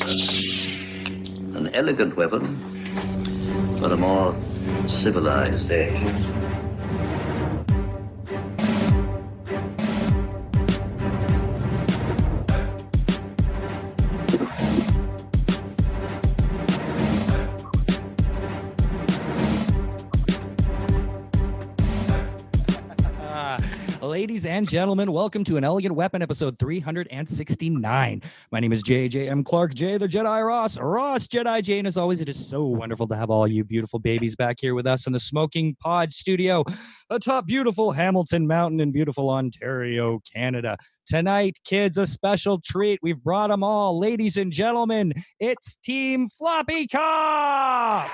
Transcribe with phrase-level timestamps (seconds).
[0.00, 2.44] An elegant weapon
[3.78, 4.32] for a more
[4.86, 6.57] civilized age.
[24.58, 28.22] And gentlemen, welcome to an Elegant Weapon episode 369.
[28.50, 31.78] My name is JJM Clark, J the Jedi Ross, Ross Jedi J.
[31.78, 34.74] And as always, it is so wonderful to have all you beautiful babies back here
[34.74, 36.64] with us in the Smoking Pod studio
[37.08, 40.76] atop beautiful Hamilton Mountain in beautiful Ontario, Canada.
[41.06, 42.98] Tonight, kids, a special treat.
[43.00, 43.96] We've brought them all.
[43.96, 48.10] Ladies and gentlemen, it's Team Floppy Cop!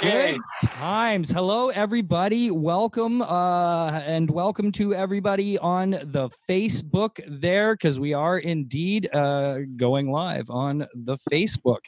[0.00, 1.30] Good times.
[1.30, 2.50] Hello, everybody.
[2.50, 9.60] Welcome uh, and welcome to everybody on the Facebook there because we are indeed uh,
[9.76, 11.80] going live on the Facebook.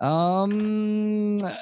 [0.00, 1.54] Um, uh,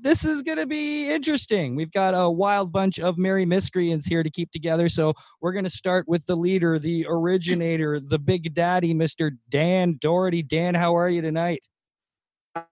[0.00, 1.74] this is going to be interesting.
[1.74, 4.88] We've got a wild bunch of merry miscreants here to keep together.
[4.88, 9.32] So we're going to start with the leader, the originator, the big daddy, Mr.
[9.48, 10.42] Dan Dougherty.
[10.42, 11.64] Dan, how are you tonight?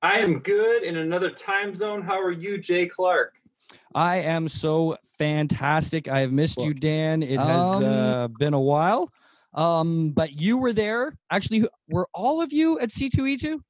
[0.03, 2.03] I am good in another time zone.
[2.03, 3.35] How are you, Jay Clark?
[3.95, 6.09] I am so fantastic.
[6.09, 7.23] I have missed you, Dan.
[7.23, 9.11] It has Um, uh, been a while.
[9.53, 11.17] Um, but you were there.
[11.31, 13.61] Actually, were all of you at C2E2?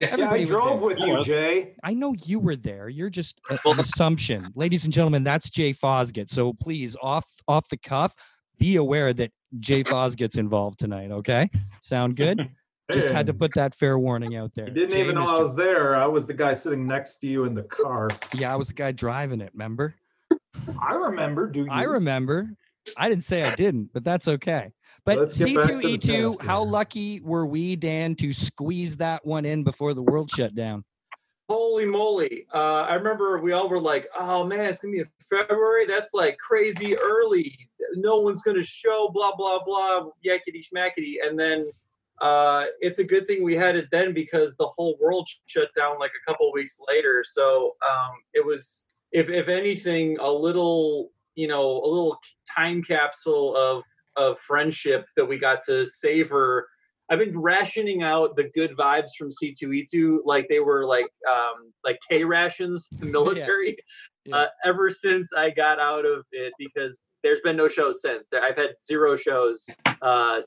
[0.00, 0.18] Yes.
[0.18, 1.74] Yeah, I Everybody drove with you, Jay.
[1.82, 2.88] I know you were there.
[2.88, 4.52] You're just a- an assumption.
[4.54, 6.28] Ladies and gentlemen, that's Jay Fosgitt.
[6.30, 8.14] So please, off off the cuff,
[8.58, 11.48] be aware that Jay Fosgitt's involved tonight, okay?
[11.80, 12.50] Sound good?
[12.92, 14.68] Just had to put that fair warning out there.
[14.68, 15.96] You didn't Jay, even know I was there.
[15.96, 18.08] I was the guy sitting next to you in the car.
[18.32, 19.96] Yeah, I was the guy driving it, remember?
[20.80, 21.48] I remember.
[21.48, 21.68] Do you?
[21.70, 22.50] I remember.
[22.96, 24.72] I didn't say I didn't, but that's okay.
[25.04, 29.24] But Let's get back to the C2E2, how lucky were we, Dan, to squeeze that
[29.24, 30.84] one in before the world shut down?
[31.48, 32.46] Holy moly.
[32.52, 35.08] Uh, I remember we all were like, oh man, it's going to be in
[35.46, 35.86] February.
[35.86, 37.56] That's like crazy early.
[37.94, 41.16] No one's going to show, blah, blah, blah, yakety schmackety.
[41.24, 41.70] And then
[42.20, 45.98] uh, it's a good thing we had it then because the whole world shut down
[45.98, 47.22] like a couple weeks later.
[47.26, 52.18] So um, it was, if, if anything, a little, you know, a little
[52.54, 53.82] time capsule of,
[54.16, 56.68] of friendship that we got to savor
[57.08, 61.98] I've been rationing out the good vibes from C2E2 like they were like um, like
[62.10, 63.76] K rations, the military,
[64.24, 64.36] Yeah.
[64.36, 68.24] Uh, ever since I got out of it because there's been no shows since.
[68.32, 69.66] I've had zero shows
[70.02, 70.40] uh,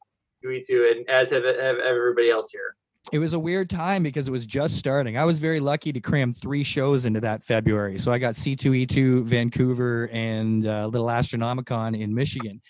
[0.43, 2.75] C2E2 and as have, have everybody else here.
[3.11, 5.17] It was a weird time because it was just starting.
[5.17, 7.97] I was very lucky to cram three shows into that February.
[7.97, 12.61] So I got C2E2 Vancouver and uh, Little Astronomicon in Michigan.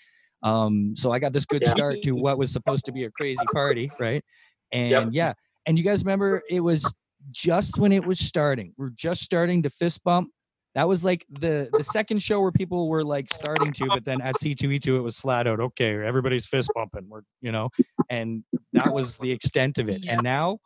[0.42, 1.70] Um, so I got this good Yeah.
[1.70, 4.24] start to what was supposed to be a crazy party, right?
[4.72, 5.08] And Yep.
[5.12, 5.32] yeah,
[5.66, 6.94] and you guys remember it was
[7.30, 8.72] just when it was starting.
[8.78, 10.30] We're just starting to fist bump.
[10.74, 14.20] That was like the the second show where people were like starting to, but then
[14.20, 15.94] at C2E2 it was flat out okay.
[15.94, 17.08] Everybody's fist bumping.
[17.08, 17.70] We're you know,
[18.08, 20.06] and that was the extent of it.
[20.08, 20.58] And now,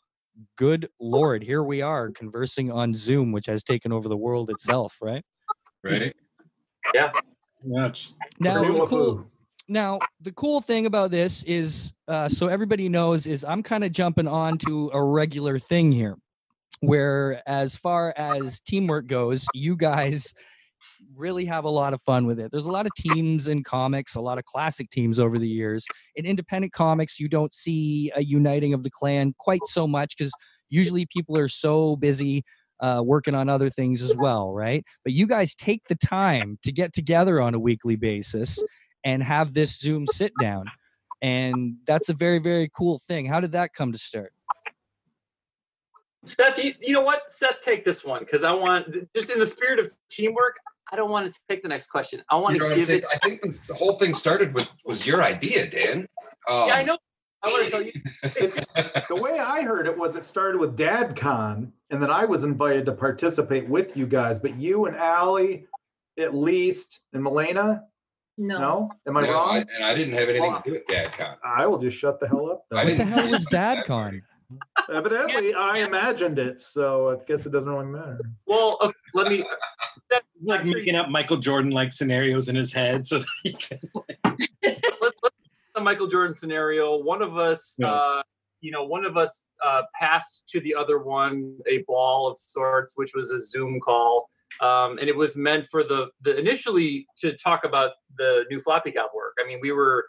[0.56, 4.98] good lord, here we are conversing on Zoom, which has taken over the world itself,
[5.00, 5.24] right?
[5.82, 6.14] Right.
[6.92, 7.12] Yeah.
[7.64, 8.12] Much.
[8.40, 9.26] Now the cool
[9.68, 13.92] now the cool thing about this is uh, so everybody knows is i'm kind of
[13.92, 16.16] jumping on to a regular thing here
[16.80, 20.34] where as far as teamwork goes you guys
[21.16, 24.14] really have a lot of fun with it there's a lot of teams in comics
[24.14, 25.86] a lot of classic teams over the years
[26.16, 30.32] in independent comics you don't see a uniting of the clan quite so much because
[30.70, 32.42] usually people are so busy
[32.80, 36.72] uh, working on other things as well right but you guys take the time to
[36.72, 38.62] get together on a weekly basis
[39.04, 40.64] and have this Zoom sit down.
[41.22, 43.26] And that's a very, very cool thing.
[43.26, 44.32] How did that come to start?
[46.26, 47.22] Seth, you, you know what?
[47.30, 50.56] Seth, take this one because I want, just in the spirit of teamwork,
[50.92, 52.22] I don't want to take the next question.
[52.30, 53.00] I want You to give saying?
[53.00, 53.06] it.
[53.12, 56.06] I think the, the whole thing started with was your idea, Dan.
[56.48, 56.98] Um, Yeah, I know.
[57.42, 57.92] I want to tell you.
[58.22, 58.66] It's,
[59.08, 62.86] the way I heard it was it started with DadCon, and then I was invited
[62.86, 64.38] to participate with you guys.
[64.38, 65.66] But you and Allie,
[66.18, 67.84] at least, and Milena,
[68.38, 68.58] No.
[68.58, 69.48] no, am I No, wrong?
[69.48, 71.36] I, I, and I didn't have anything to do with DadCon.
[71.44, 72.64] I will just shut the hell up.
[72.70, 74.22] What the hell was DadCon?
[74.92, 78.18] Evidently, I imagined it, so I guess it doesn't really matter.
[78.46, 79.44] Well, okay, let me.
[80.10, 83.52] Seth, like I'm making up Michael Jordan like scenarios in his head so that he
[83.52, 83.78] can.
[84.24, 85.36] let's, let's
[85.74, 86.96] the Michael Jordan scenario.
[87.02, 87.92] One of us, Yeah.
[87.92, 88.22] uh,
[88.60, 92.92] you know, one of us uh, passed to the other one a ball of sorts,
[92.96, 94.30] which was a Zoom call,
[94.60, 98.92] um, and it was meant for the the initially to talk about the new floppy
[98.92, 99.34] cop work.
[99.42, 100.06] I mean, we were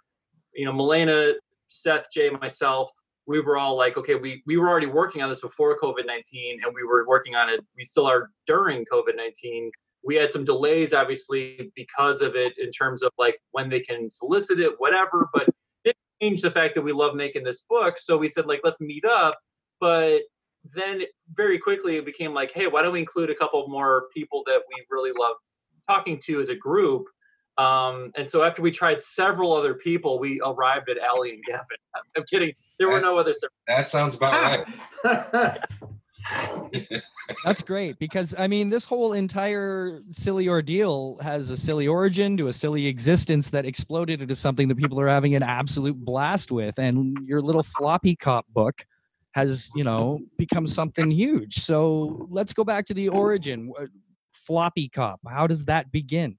[0.54, 1.34] you know, Milena,
[1.70, 2.92] Seth, Jay, myself,
[3.28, 6.60] we were all like, okay, we we were already working on this before COVID nineteen,
[6.64, 7.62] and we were working on it.
[7.78, 9.72] We still are during COVID nineteen.
[10.04, 14.12] We had some delays, obviously, because of it in terms of like when they can
[14.12, 15.28] solicit it, whatever.
[15.34, 15.50] But
[15.84, 17.98] it changed the fact that we love making this book.
[17.98, 19.36] So we said like, let's meet up.
[19.80, 20.22] But
[20.74, 21.02] then
[21.36, 24.62] very quickly it became like, hey, why don't we include a couple more people that
[24.70, 25.36] we really love
[25.90, 27.06] talking to as a group?
[27.58, 31.66] Um, and so after we tried several other people, we arrived at Allie and Gavin.
[32.16, 32.54] I'm kidding.
[32.80, 33.34] There were no other.
[33.34, 34.66] sur- That sounds about
[35.04, 35.58] right.
[37.44, 42.48] That's great because I mean, this whole entire silly ordeal has a silly origin to
[42.48, 46.78] a silly existence that exploded into something that people are having an absolute blast with.
[46.80, 48.86] And your little floppy cop book
[49.34, 51.56] has, you know, become something huge.
[51.56, 53.72] So let's go back to the origin.
[54.32, 55.20] Floppy cop.
[55.28, 56.38] How does that begin?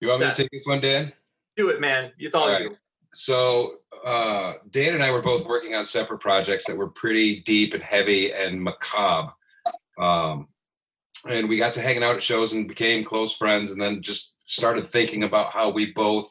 [0.00, 1.12] You want me to take this one, Dan?
[1.56, 2.12] Do it, man.
[2.18, 2.76] It's all, All you.
[3.14, 7.74] So uh, Dan and I were both working on separate projects that were pretty deep
[7.74, 9.32] and heavy and macabre.
[9.98, 10.48] Um,
[11.28, 14.36] and we got to hanging out at shows and became close friends, and then just
[14.44, 16.30] started thinking about how we both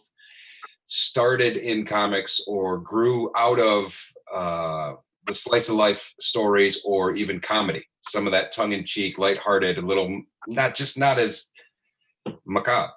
[0.88, 4.00] started in comics or grew out of
[4.34, 4.94] uh,
[5.26, 7.86] the slice of life stories or even comedy.
[8.02, 11.52] Some of that tongue in cheek, lighthearted, a little not just not as
[12.46, 12.94] macabre.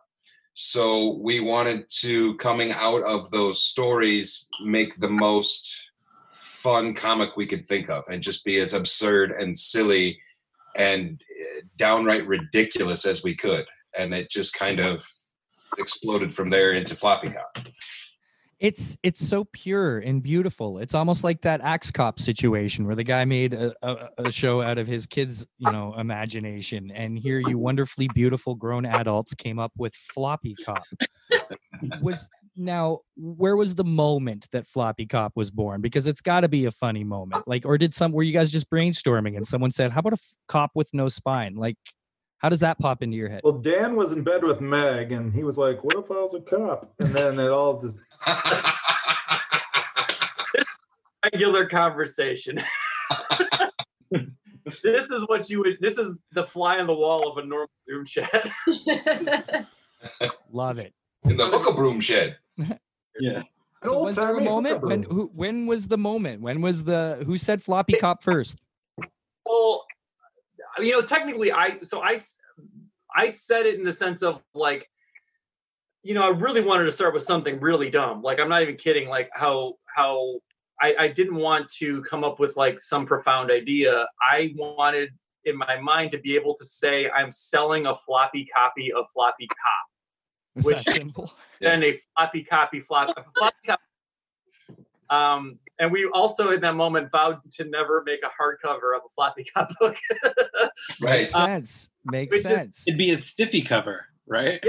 [0.62, 5.88] So we wanted to, coming out of those stories, make the most
[6.34, 10.18] fun comic we could think of and just be as absurd and silly
[10.76, 13.64] and eh, downright ridiculous as we could.
[13.96, 15.02] And it just kind of
[15.78, 17.58] exploded from there into Floppy Cop.
[18.60, 20.78] It's it's so pure and beautiful.
[20.78, 24.60] It's almost like that Axe Cop situation where the guy made a, a, a show
[24.60, 29.58] out of his kids, you know, imagination, and here you wonderfully beautiful grown adults came
[29.58, 30.84] up with Floppy Cop.
[32.02, 35.80] was now where was the moment that Floppy Cop was born?
[35.80, 38.52] Because it's got to be a funny moment, like, or did some were you guys
[38.52, 41.76] just brainstorming and someone said, "How about a f- cop with no spine?" Like,
[42.40, 43.42] how does that pop into your head?
[43.44, 46.34] well, Dan was in bed with Meg, and he was like, "What if I was
[46.34, 47.98] a cop?" And then it all just
[51.32, 52.60] Regular conversation.
[54.10, 55.76] this is what you would.
[55.80, 58.50] This is the fly on the wall of a normal Zoom chat.
[60.50, 60.94] Love it.
[61.24, 62.38] In the hookah broom shed.
[63.18, 63.42] Yeah.
[63.84, 66.40] So Old was there a moment when who when was the moment?
[66.40, 68.62] When was the who said floppy cop first?
[69.46, 69.84] Well,
[70.80, 72.18] you know, technically, I so I
[73.14, 74.88] I said it in the sense of like,
[76.02, 78.22] you know, I really wanted to start with something really dumb.
[78.22, 79.08] Like, I'm not even kidding.
[79.08, 80.40] Like how how
[80.80, 84.06] I, I didn't want to come up with like some profound idea.
[84.30, 85.10] I wanted
[85.44, 89.48] in my mind to be able to say I'm selling a floppy copy of Floppy
[89.48, 90.64] Cop.
[90.64, 91.32] Which- simple?
[91.60, 93.82] Then a floppy copy flop floppy copy.
[95.10, 99.08] Um, and we also in that moment vowed to never make a hardcover of a
[99.14, 99.96] floppy cop book.
[101.00, 101.20] Right.
[101.20, 101.88] Makes sense.
[102.04, 102.84] Makes which is- sense.
[102.86, 104.64] It'd be a stiffy cover, right?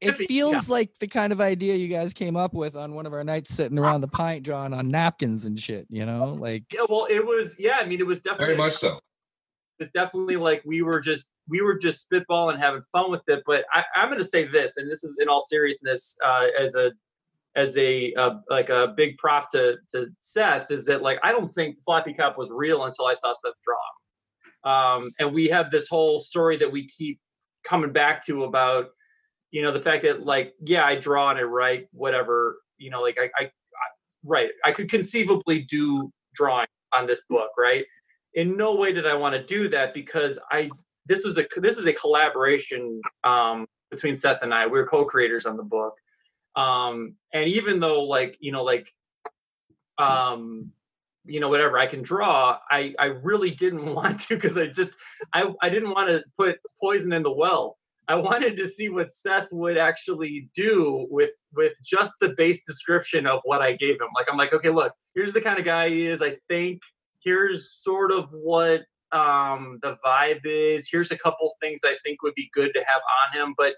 [0.00, 3.04] It Tiffy, feels like the kind of idea you guys came up with on one
[3.04, 6.36] of our nights sitting around the pint drawing on napkins and shit, you know?
[6.38, 7.78] Like yeah, well, it was yeah.
[7.80, 9.00] I mean, it was definitely Very much so.
[9.80, 13.64] it's definitely like we were just we were just spitballing having fun with it but
[13.72, 16.92] I, i'm going to say this and this is in all seriousness uh, as a
[17.58, 21.50] as a uh, like a big prop to to seth is that like i don't
[21.50, 25.88] think floppy cop was real until i saw seth draw um and we have this
[25.88, 27.18] whole story that we keep
[27.64, 28.86] coming back to about
[29.50, 33.00] you know the fact that like yeah i draw and i write whatever you know
[33.00, 33.86] like i i, I
[34.24, 37.84] right i could conceivably do drawing on this book right?
[38.34, 40.70] In no way did I want to do that because I
[41.06, 44.66] this was a this is a collaboration um, between Seth and I.
[44.66, 45.94] We are co-creators on the book,
[46.58, 48.92] um, and even though like you know like
[49.98, 50.72] um,
[51.24, 54.92] you know whatever I can draw, I I really didn't want to because I just
[55.32, 57.78] I I didn't want to put poison in the well.
[58.10, 63.26] I wanted to see what Seth would actually do with with just the base description
[63.26, 64.08] of what I gave him.
[64.16, 66.22] Like I'm like, okay, look, here's the kind of guy he is.
[66.22, 66.80] I think
[67.22, 72.34] here's sort of what um the vibe is here's a couple things i think would
[72.34, 73.72] be good to have on him but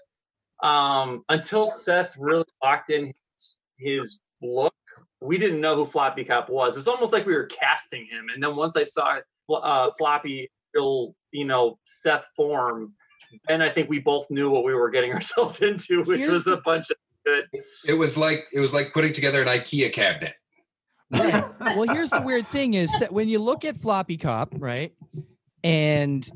[0.63, 4.73] um until seth really locked in his, his look
[5.21, 8.41] we didn't know who floppy cop was it's almost like we were casting him and
[8.41, 9.17] then once i saw
[9.53, 12.93] uh floppy real you know seth form
[13.49, 16.47] and i think we both knew what we were getting ourselves into which Here's was
[16.47, 17.45] a bunch of good
[17.87, 20.33] It was like it was like putting together an IKEA cabinet.
[21.11, 21.43] Right.
[21.59, 24.93] well, here's the weird thing is when you look at Floppy Cop, right?
[25.63, 26.27] And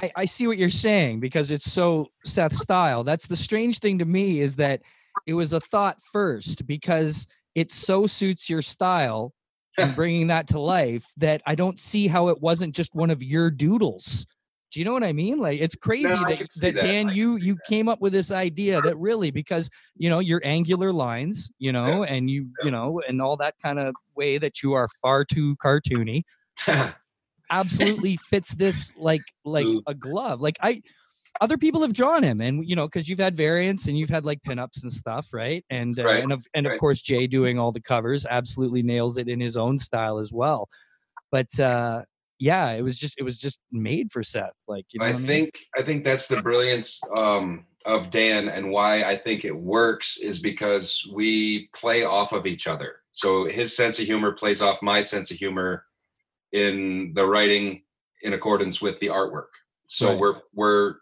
[0.00, 3.04] I, I see what you're saying because it's so Seth style.
[3.04, 4.82] That's the strange thing to me is that
[5.26, 9.34] it was a thought first because it so suits your style
[9.76, 13.22] and bringing that to life that I don't see how it wasn't just one of
[13.22, 14.26] your doodles.
[14.70, 15.38] Do you know what I mean?
[15.38, 16.82] Like it's crazy I that, that that.
[16.82, 17.66] Dan you you that.
[17.66, 22.04] came up with this idea that really because you know your angular lines, you know,
[22.04, 25.56] and you you know and all that kind of way that you are far too
[25.56, 26.22] cartoony
[27.50, 30.40] absolutely fits this like like a glove.
[30.40, 30.82] Like I
[31.40, 34.24] other people have drawn him and you know because you've had variants and you've had
[34.24, 36.80] like pinups and stuff right and uh, Right, and of and of right.
[36.80, 40.68] course jay doing all the covers absolutely nails it in his own style as well
[41.30, 42.02] but uh
[42.40, 45.18] yeah it was just it was just made for seth like you know I what
[45.18, 45.26] mean?
[45.28, 50.18] think I think that's the brilliance um, of Dan and why I think it works
[50.18, 52.96] is because we play off of each other.
[53.12, 55.84] So his sense of humor plays off my sense of humor
[56.52, 57.82] in the writing
[58.22, 59.48] in accordance with the artwork.
[59.86, 60.18] So Right.
[60.18, 60.94] we're we're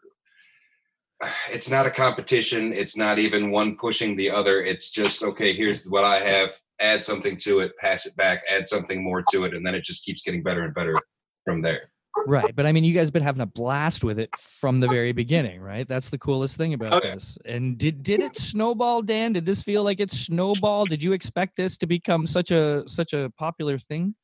[1.50, 2.72] it's not a competition.
[2.72, 4.60] It's not even one pushing the other.
[4.62, 5.54] It's just okay.
[5.54, 6.58] Here's what I have.
[6.78, 7.72] Add something to it.
[7.78, 8.42] Pass it back.
[8.50, 11.00] Add something more to it, and then it just keeps getting better and better
[11.44, 11.90] from there.
[12.26, 14.88] right but i mean you guys have been having a blast with it from the
[14.88, 17.12] very beginning right that's the coolest thing about oh, Okay.
[17.12, 21.12] this and did did it snowball dan did this feel like it snowballed did you
[21.12, 24.14] expect this to become such a such a popular thing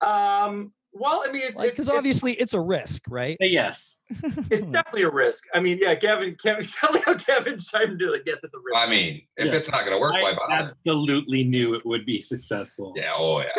[0.00, 4.00] Um, well, I mean, it's like it's, because it's, obviously it's a risk right yes.
[4.10, 5.44] it's definitely a risk.
[5.54, 8.10] I mean, yeah, Gavin, Kevin, tell how Kevin chimed in.
[8.12, 8.76] Like, yes, it's a risk.
[8.76, 9.54] I mean, if Yeah.
[9.54, 10.70] it's not going to work, why I bother?
[10.70, 12.94] absolutely knew it would be successful.
[12.96, 13.12] Yeah.
[13.14, 13.56] Oh yeah.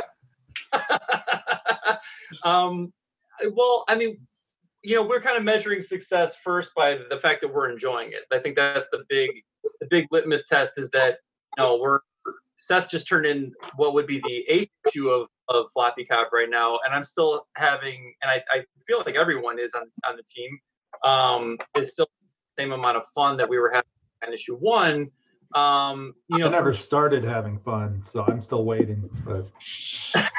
[2.43, 2.91] um,
[3.53, 4.17] well, I mean,
[4.83, 8.23] you know, we're kind of measuring success first by the fact that we're enjoying it.
[8.31, 9.29] I think that's the big,
[9.79, 11.17] the big litmus test is that
[11.57, 11.99] you know we're
[12.57, 16.49] Seth just turned in what would be the eighth issue of of Floppy Cop right
[16.49, 20.23] now, and I'm still having, and I, I feel like everyone is on on the
[20.23, 20.59] team,
[21.03, 22.07] um, is still
[22.55, 23.87] the same amount of fun that we were having
[24.25, 25.07] on issue one.
[25.55, 29.09] Um, you know, I never started having fun, so I'm still waiting.
[29.23, 29.47] But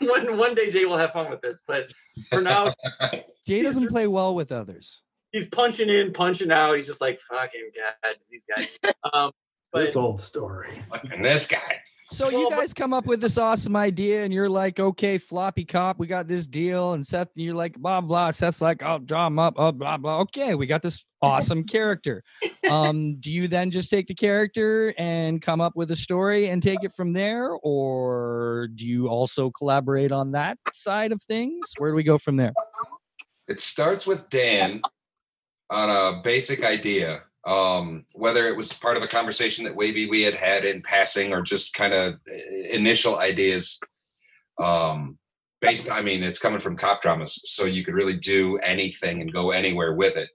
[0.00, 1.86] one one day Jay will have fun with this, but
[2.30, 2.72] for now
[3.46, 5.02] jay doesn't play well with others
[5.34, 6.76] he's punching in, punching out.
[6.76, 8.78] He's just like fucking god, these guys.
[9.12, 9.32] Um,
[9.74, 10.80] but this old story.
[11.12, 11.80] And this guy.
[12.10, 15.18] So you Well, but- guys come up with this awesome idea, and you're like, "Okay,
[15.18, 19.00] floppy cop, we got this deal." And Seth, you're like, "Blah blah." Seth's like, "I'll
[19.00, 20.20] draw him up." Oh, blah blah.
[20.20, 22.22] Okay, we got this awesome character.
[22.70, 26.62] Um, do you then just take the character and come up with a story and
[26.62, 31.72] take it from there, or do you also collaborate on that side of things?
[31.78, 32.52] Where do we go from there?
[33.48, 34.82] It starts with Dan
[35.70, 37.22] on a basic idea.
[37.46, 41.34] Um, whether it was part of a conversation that maybe we had had in passing
[41.34, 42.14] or just kind of
[42.70, 43.78] initial ideas.
[44.58, 45.18] Um,
[45.60, 49.32] based, I mean, it's coming from cop dramas, so you could really do anything and
[49.32, 50.30] go anywhere with it.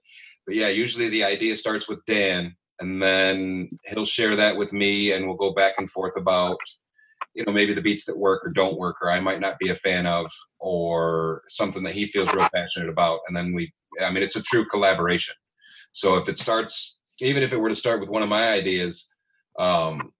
[0.46, 5.12] But yeah, usually the idea starts with Dan, and then he'll share that with me,
[5.12, 6.58] and we'll go back and forth about,
[7.34, 9.70] you know, maybe the beats that work or don't work, or I might not be
[9.70, 14.12] a fan of, or something that he feels real passionate about, and then we, I
[14.12, 15.34] mean, it's a true collaboration.
[15.92, 19.14] So if it starts, even if it were to start with one of my ideas,
[19.58, 20.12] um,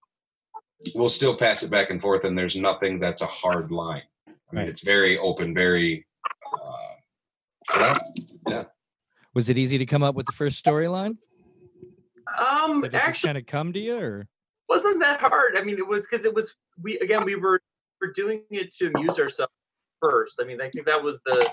[0.95, 4.03] we'll still pass it back and forth, and there's nothing that's a hard line.
[4.27, 4.69] I mean, Right.
[4.69, 6.05] it's very open, very.
[6.53, 7.95] Uh,
[8.45, 8.69] well,
[9.33, 11.17] Was it easy to come up with the first storyline?
[12.37, 14.27] um, Did it just actually, kind of come to you, or
[14.69, 15.57] wasn't that hard.
[15.57, 17.61] I mean, it was because it was we again we were
[18.01, 19.51] we're doing it to amuse ourselves
[20.01, 20.39] first.
[20.41, 21.49] I mean, I think that was the.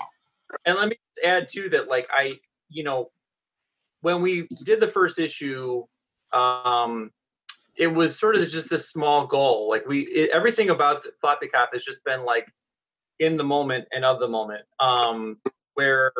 [0.65, 2.39] And let me add too that like I
[2.69, 3.11] you know
[4.01, 5.83] when we did the first issue,
[6.33, 7.11] um,
[7.75, 9.69] it was sort of just this small goal.
[9.69, 12.45] Like we it, everything about the Floppy Cop has just been like
[13.19, 14.63] in the moment and of the moment.
[14.79, 15.37] Um,
[15.75, 16.11] where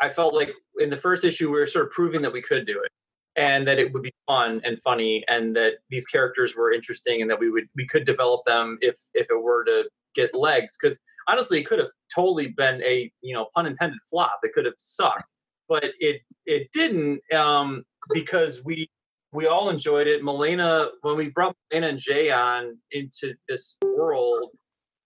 [0.00, 2.66] I felt like in the first issue we were sort of proving that we could
[2.66, 2.90] do it
[3.36, 7.30] and that it would be fun and funny and that these characters were interesting and
[7.30, 9.84] that we would we could develop them if if it were to
[10.14, 10.98] get legs because
[11.28, 14.74] honestly it could have totally been a you know pun intended flop it could have
[14.78, 15.24] sucked
[15.72, 18.88] but it it didn't um because we
[19.32, 24.50] we all enjoyed it Milena when we brought Milena and Jay on into this world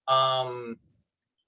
[0.09, 0.77] um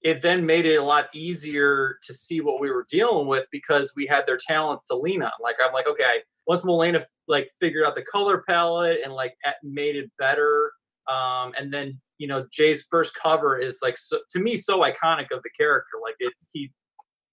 [0.01, 3.91] it then made it a lot easier to see what we were dealing with because
[3.97, 7.85] we had their talents to lean on like I'm like okay once Milena like figured
[7.85, 10.71] out the color palette and like made it better,
[11.07, 15.27] um, and then you know Jay's first cover is like so, to me so iconic
[15.31, 15.97] of the character.
[16.01, 16.71] Like it, he,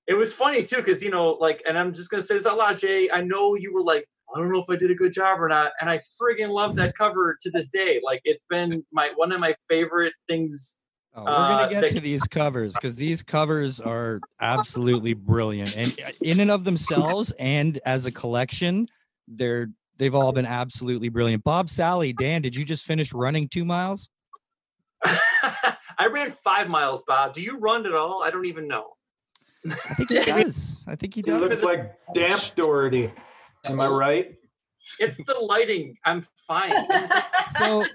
[0.06, 2.58] it was funny too because you know like, and I'm just gonna say this out
[2.58, 3.10] loud, Jay.
[3.10, 5.48] I know you were like, I don't know if I did a good job or
[5.48, 8.00] not, and I friggin' love that cover to this day.
[8.04, 10.80] Like it's been my one of my favorite things.
[11.14, 15.76] Oh, we're gonna Uh, get they- to these covers because these covers are absolutely brilliant,
[15.76, 18.86] and uh, in and of themselves, and as a collection,
[19.26, 21.42] they're they've all been absolutely brilliant.
[21.42, 24.10] Bob, Sally, Dan, did you just finish running two miles?
[25.04, 27.34] I ran five miles, Bob.
[27.34, 28.22] Do you run at all?
[28.22, 28.95] I don't even know.
[29.73, 30.85] I think he does.
[30.88, 31.42] I think he does.
[31.42, 33.12] He looks like Damp Doherty.
[33.64, 34.35] Am I right?
[34.99, 35.96] It's the lighting.
[36.04, 36.73] I'm fine.
[37.56, 37.87] So,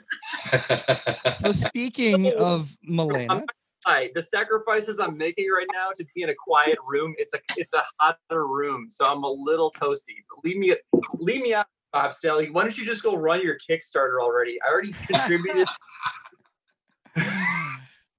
[1.34, 3.46] so speaking of Milena,
[3.88, 7.16] Hi, the sacrifices I'm making right now to be in a quiet room.
[7.18, 10.18] It's a it's a hotter room, so I'm a little toasty.
[10.30, 10.75] But leave me
[11.16, 12.51] leave me out, Bob Sally.
[12.51, 14.60] Why don't you just go run your Kickstarter already?
[14.62, 15.68] I already contributed.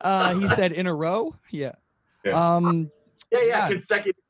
[0.01, 1.37] uh, he said in a row.
[1.51, 1.73] Yeah.
[2.25, 2.57] Yeah.
[2.57, 2.91] Um,
[3.33, 3.69] yeah, yeah, Yeah.
[3.69, 4.23] consecutive.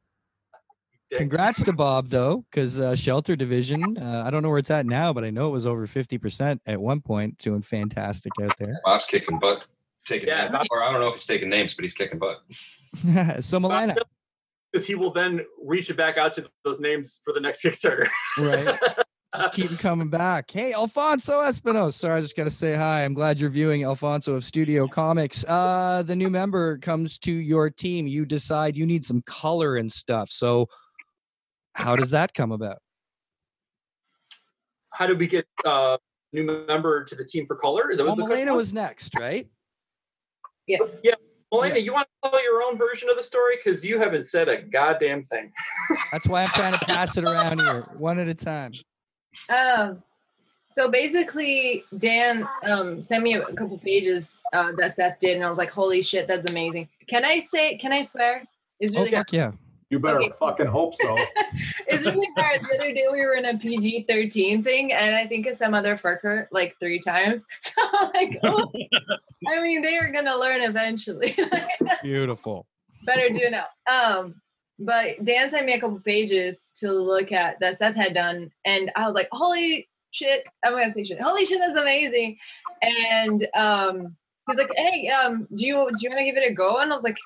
[1.11, 1.18] Dick.
[1.18, 3.99] congrats to Bob though, because uh, shelter division.
[3.99, 6.16] Uh, I don't know where it's at now, but I know it was over fifty
[6.16, 8.80] percent at one point, doing fantastic out there.
[8.85, 9.64] Bob's kicking butt,
[10.06, 10.52] taking Yeah, names.
[10.52, 12.38] Bob- or I don't know if he's taking names, but he's kicking butt.
[13.44, 13.94] so Milena,
[14.73, 18.09] Because he will then reach it back out to those names for the next Kickstarter.
[18.38, 18.78] right?
[19.35, 20.51] Just keep 'em coming back.
[20.51, 21.97] Hey, Alfonso Espinosa.
[21.99, 23.05] Sorry, I just got to say hi.
[23.05, 25.45] I'm glad you're viewing Alfonso of Studio Comics.
[25.49, 28.07] Uh, the new member comes to your team.
[28.07, 30.29] You decide you need some color and stuff.
[30.29, 30.69] So,
[31.75, 32.79] how does that come about?
[34.93, 35.97] How did we get uh
[36.35, 37.91] new member to the team for color?
[37.91, 38.65] Is that Well, what the Milena was?
[38.65, 39.49] was next, right?
[41.51, 43.57] Milena, you want to tell your own version of the story?
[43.62, 45.53] Because you haven't said a goddamn thing.
[46.11, 48.73] That's why I'm trying to pass it around here, one at a time.
[49.49, 50.03] Um,
[50.69, 55.49] so basically, Dan um, sent me a couple pages uh, that Seth did, and I
[55.51, 57.77] was like, "Holy shit, that's amazing!" Can I say?
[57.77, 58.45] Can I swear?
[58.81, 59.53] It's Oh really fuck yeah!
[59.91, 60.33] You better Okay.
[60.39, 61.19] fucking hope so.
[61.87, 62.62] it's really hard.
[62.62, 65.75] The other day we were in a PG thirteen thing, and I think of some
[65.75, 67.45] other fucker like three times.
[67.61, 67.83] So
[68.15, 68.71] like, oh,
[69.49, 71.37] I mean, they are gonna learn eventually.
[72.03, 72.67] Beautiful.
[73.05, 73.67] Better do now.
[73.91, 74.41] Um,
[74.85, 78.91] but Dan sent me a couple pages to look at that Seth had done, and
[78.97, 81.21] I was like, "Holy shit!" I'm gonna say shit.
[81.21, 82.39] Holy shit, that's amazing.
[82.83, 84.17] And um,
[84.49, 86.91] he's like, "Hey, um, do you do you want to give it a go?" And
[86.91, 87.17] I was like,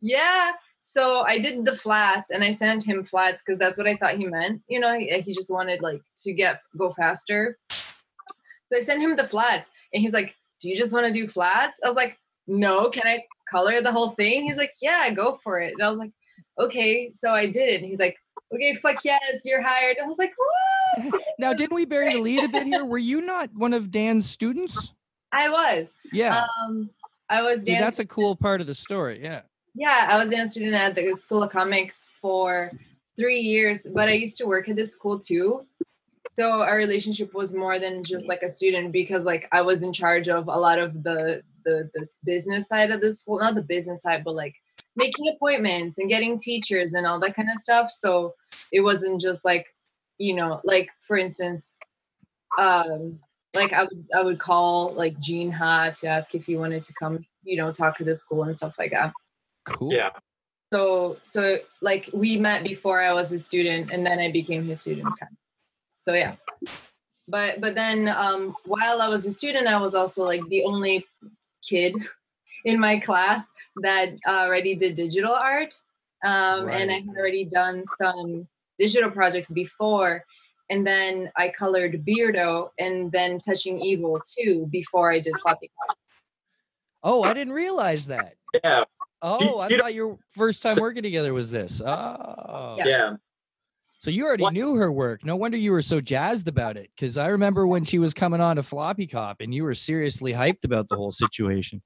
[0.00, 3.96] "Yeah." So I did the flats, and I sent him flats because that's what I
[3.96, 4.62] thought he meant.
[4.66, 7.58] You know, he, he just wanted like to get go faster.
[7.70, 11.28] So I sent him the flats, and he's like, "Do you just want to do
[11.28, 15.38] flats?" I was like, "No, can I color the whole thing?" He's like, "Yeah, go
[15.44, 16.12] for it." And I was like,
[16.60, 17.80] "Okay." So I did it.
[17.80, 18.16] And he's like,
[18.54, 22.44] "Okay, fuck yes, you're hired." I was like, "What?" Now, didn't we bury the lead
[22.44, 22.84] a bit here?
[22.84, 24.94] Were you not one of Dan's students?
[25.32, 25.92] I was.
[26.12, 26.44] Yeah.
[26.64, 26.90] Um,
[27.28, 27.80] I was dance.
[27.80, 29.20] that's a cool part of the story.
[29.22, 29.42] Yeah.
[29.74, 32.72] yeah, I was a dance student at the School of Comics for
[33.16, 35.66] three years, but I used to work at this school too.
[36.36, 39.92] So our relationship was more than just like a student because like I was in
[39.92, 43.62] charge of a lot of the the, the business side of the school, not the
[43.62, 44.54] business side, but like
[44.96, 47.90] making appointments and getting teachers and all that kind of stuff.
[47.90, 48.34] So
[48.72, 49.66] it wasn't just like,
[50.18, 51.74] you know, like for instance,
[52.58, 53.20] um,
[53.54, 56.92] like I would I would call like Gene Ha to ask if he wanted to
[56.94, 59.12] come, you know, talk to the school and stuff like that.
[59.64, 59.92] Cool.
[59.92, 60.10] Yeah.
[60.72, 64.80] So so like we met before I was a student and then I became his
[64.80, 65.08] student.
[65.96, 66.36] So yeah.
[67.26, 71.06] But but then um while I was a student, I was also like the only
[71.62, 71.94] kid
[72.64, 73.48] in my class
[73.82, 75.74] that already did digital art.
[76.24, 78.46] Um and I had already done some
[78.78, 80.24] digital projects before.
[80.68, 85.96] And then I colored Beardo and then Touching Evil too before I did Floppy Cop.
[87.02, 88.34] Oh, I didn't realize that.
[88.62, 88.84] Yeah.
[89.22, 91.82] Oh, I thought your first time working together was this.
[91.84, 92.76] Oh.
[92.78, 92.86] Yeah.
[92.86, 93.16] Yeah.
[93.98, 95.24] So you already What- knew her work.
[95.24, 96.90] No wonder you were so jazzed about it.
[96.94, 100.32] Because I remember when she was coming on to Floppy Cop and you were seriously
[100.32, 101.82] hyped about the whole situation.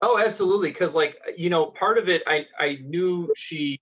[0.00, 0.70] Oh, absolutely.
[0.70, 3.80] Because like you know, part of it, I I knew she,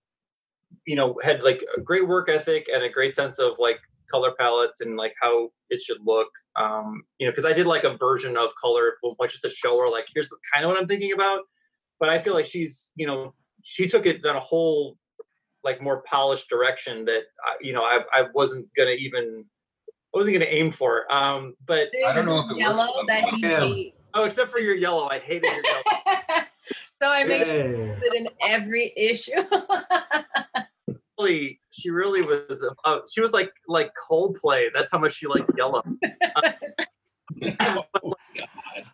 [0.86, 3.78] you know, had like a great work ethic and a great sense of like
[4.10, 6.28] color palettes and like how it should look.
[6.56, 9.78] Um, you know, because I did like a version of color, like just to show
[9.78, 11.40] her like here's kind of what I'm thinking about.
[11.98, 14.96] But I feel like she's, you know, she took it in a whole
[15.64, 19.44] like more polished direction that I- you know I I wasn't gonna even
[20.14, 21.12] I wasn't gonna aim for.
[21.12, 23.60] Um, but There's don't know this if it yellow for that he Yeah.
[23.66, 23.95] hates.
[24.16, 25.82] Oh, except for your yellow, I hated your yellow.
[27.00, 27.98] so I make sure Yay.
[28.02, 29.32] it in every issue.
[31.18, 34.68] really she really was uh, she was like like Coldplay.
[34.74, 35.82] That's how much she liked yellow.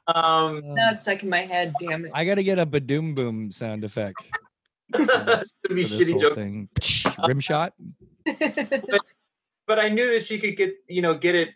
[0.09, 1.73] um now it's stuck in my head.
[1.81, 2.13] Damn it.
[2.15, 4.21] I got to get a badoom boom sound effect.
[4.93, 6.35] for it's this- gonna be shitty whole joke.
[6.35, 6.69] thing.
[7.27, 7.73] Rim shot.
[9.67, 11.51] But I knew that she could get you know get it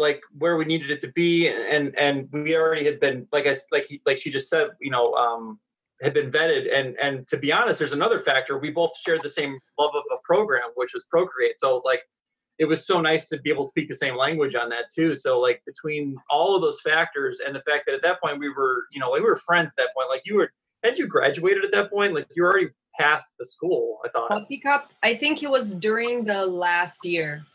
[0.00, 3.54] like where we needed it to be and and we already had been like I
[3.70, 5.60] like he, like she just said you know um
[6.02, 9.28] had been vetted and and to be honest there's another factor we both shared the
[9.28, 12.02] same love of a program which was Procreate so I was like
[12.60, 15.16] it was so nice to be able to speak the same language on that too.
[15.16, 18.50] So like between all of those factors and the fact that at that point we
[18.50, 20.10] were, you know, we were friends at that point.
[20.10, 20.52] Like you were,
[20.84, 22.14] had you graduated at that point?
[22.14, 23.98] Like you were already past the school.
[24.04, 24.92] I thought Puppy Cup.
[25.02, 27.46] I think it was during the last year.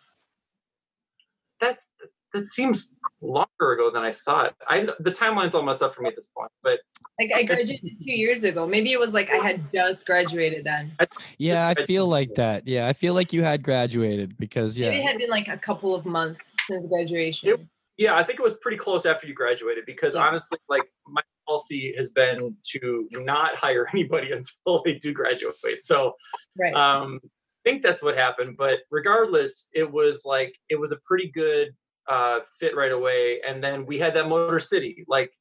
[1.61, 1.89] that's
[2.35, 4.55] that seems longer ago than I thought.
[4.67, 6.79] I the timeline's all messed up for me at this point, but
[7.19, 8.67] Like I graduated two years ago.
[8.67, 10.91] Maybe it was like I had just graduated then.
[11.37, 12.67] Yeah, I feel like that.
[12.67, 15.57] Yeah, I feel like you had graduated because yeah, Maybe it had been like a
[15.57, 17.67] couple of months since graduation.
[17.97, 20.21] yeah, I think it was pretty close after you graduated because Yeah.
[20.21, 25.55] honestly, like my policy has been to not hire anybody until they do graduate.
[25.81, 26.15] So
[26.59, 26.73] right.
[26.73, 27.19] um
[27.65, 28.57] I think that's what happened.
[28.57, 31.73] But regardless, it was like it was a pretty good
[32.07, 33.41] uh fit right away.
[33.47, 35.05] And then we had that Motor City.
[35.07, 35.31] Like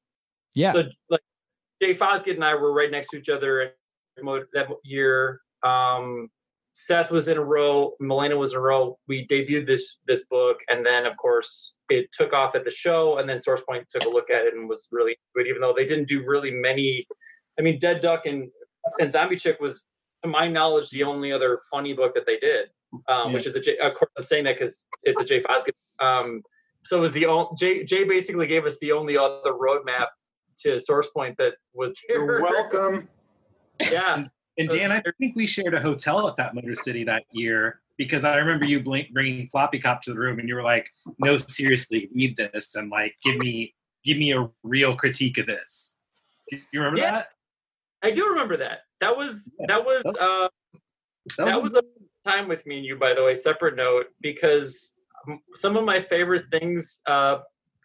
[0.54, 0.72] Yeah.
[0.72, 1.20] so like
[1.82, 3.72] Jay Fosgitt and I were right next to each other
[4.54, 5.40] that year.
[5.62, 6.30] Um
[6.76, 8.98] Seth was in a row, Milena was in a row.
[9.06, 13.18] We debuted this this book, and then of course it took off at the show,
[13.18, 15.86] and then SourcePoint took a look at it and was really good, even though they
[15.86, 17.06] didn't do really many.
[17.58, 18.50] I mean, Dead Duck and
[18.98, 19.82] and Zombie Chick was,
[20.24, 22.68] to my knowledge, the only other funny book that they did,
[23.08, 23.78] um, which is a J.
[23.78, 25.74] Of course, I'm saying that because it's a Jay Fosgitt.
[26.04, 26.42] Um,
[26.84, 27.84] so it was the only Jay.
[27.84, 30.06] Jay basically gave us the only other roadmap
[30.58, 33.08] to SourcePoint that was You're welcome.
[33.90, 34.24] Yeah,
[34.56, 38.24] And Dan, I think we shared a hotel at that Motor City that year because
[38.24, 42.08] I remember you bringing Floppy Cop to the room, and you were like, "No, seriously,
[42.14, 45.98] read this and like give me give me a real critique of this."
[46.50, 47.10] You remember Yeah.
[47.12, 47.28] that?
[48.02, 48.80] I do remember that.
[49.00, 50.48] That was that was uh,
[51.38, 51.82] That that was a
[52.26, 53.34] time with me and you, by the way.
[53.34, 55.03] Separate note, because m-
[55.54, 57.38] some of my favorite things uh,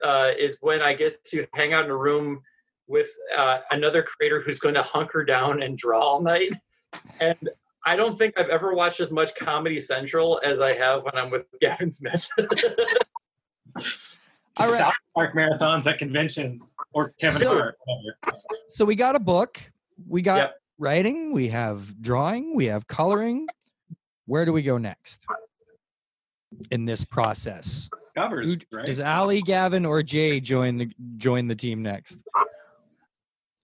[0.04, 2.42] uh, is when I get to hang out in a room
[2.88, 6.54] with uh, another creator who's going to hunker down and draw all night.
[7.20, 7.38] And
[7.86, 11.30] I don't think I've ever watched as much Comedy Central as I have when I'm
[11.30, 12.28] with Gavin Smith.
[14.58, 14.78] All right.
[14.78, 17.76] South Park marathons at conventions or Kevin Sure.
[17.88, 18.16] Hart.
[18.68, 19.62] So we got a book.
[20.08, 20.56] We got Yep.
[20.78, 21.32] writing.
[21.32, 22.56] We have drawing.
[22.56, 23.48] We have coloring.
[24.26, 25.26] Where do we go next
[26.72, 27.90] in this process?
[28.16, 28.86] Covers, Who- right?
[28.86, 32.20] Does Ali, Gavin, or Jay join the join the team next?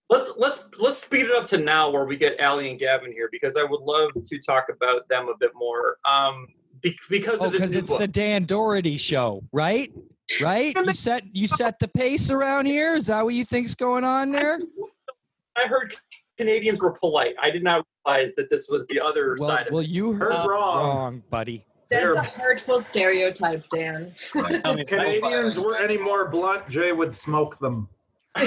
[0.08, 3.28] let's let's let's speed it up to now where we get Ali and Gavin here
[3.32, 5.96] because I would love to talk about them a bit more.
[6.04, 6.46] Um,
[6.80, 7.98] be, because Oh, of this because it's book.
[8.00, 9.92] the Dan Dougherty show, right?
[10.42, 10.76] Right?
[10.76, 12.94] You set you set the pace around here.
[12.94, 14.60] Is that what you think's going on there?
[15.56, 15.96] I heard
[16.38, 17.34] Canadians were polite.
[17.40, 20.32] I did not realize that this was the other Well, side of well, you heard
[20.32, 20.84] Uh, wrong.
[20.84, 21.64] wrong, buddy.
[21.90, 24.12] That's They're- a hurtful stereotype, Dan.
[24.32, 27.88] Tell Canadians were any more blunt, Jay would smoke them.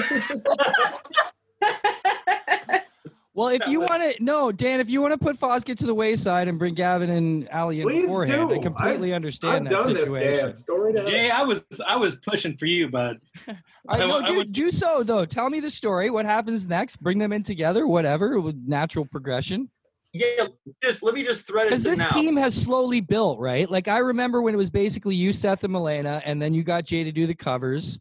[3.32, 5.94] Well, if you want to, no, Dan, if you want to put Fosgitt to the
[5.94, 9.82] wayside and bring Gavin and Ali in Please beforehand, I completely I've understand I've that
[9.84, 10.94] done this, situation.
[10.96, 11.06] Dan.
[11.06, 13.18] Jay, I was I was pushing for you, bud.
[13.88, 15.24] I no, w- I do, would- do so though.
[15.24, 16.10] Tell me the story.
[16.10, 16.96] What happens next?
[16.96, 17.86] Bring them in together.
[17.86, 19.70] Whatever, with natural progression.
[20.12, 20.46] Yeah,
[20.82, 22.06] just let me just thread it Because this now.
[22.08, 23.70] team has slowly built, right?
[23.70, 26.84] Like I remember when it was basically you, Seth, and Milena, and then you got
[26.84, 27.98] Jay to do the covers,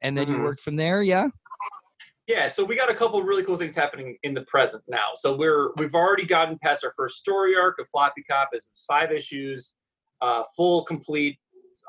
[0.00, 0.44] and then you Mhm.
[0.44, 1.02] worked from there.
[1.02, 1.28] Yeah.
[2.26, 5.08] yeah, so we got a couple of really cool things happening in the present now.
[5.16, 8.50] So we're we've already gotten past our first story arc of Floppy Cop.
[8.52, 9.74] It's five issues,
[10.22, 11.38] uh, full complete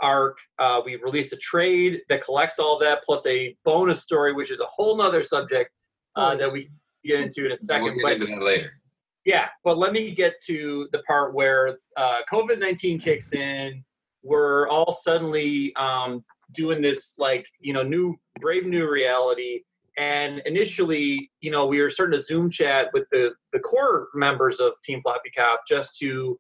[0.02, 0.38] arc.
[0.60, 4.60] Uh, we released a trade that collects all that, plus a bonus story, which is
[4.60, 5.70] a whole nother subject
[6.16, 6.70] uh, that we
[7.06, 8.81] get into in a 2nd We'll but get into that later.
[9.26, 13.84] Yeah, but let me get to the part where uh, COVID 19 kicks in.
[14.24, 19.62] We're all suddenly um, doing this, like, you know, new, brave new reality.
[19.98, 24.60] And initially, you know, we were starting to Zoom chat with the, the core members
[24.60, 26.40] of Team Floppy Cop just to,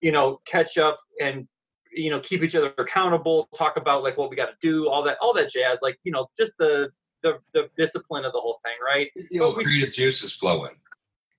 [0.00, 1.46] you know, catch up and,
[1.92, 5.02] you know, keep each other accountable, talk about like what we got to do, all
[5.04, 6.90] that, all that jazz, like, you know, just the,
[7.22, 9.10] the, the discipline of the whole thing, right?
[9.30, 10.74] The old creative juice is flowing.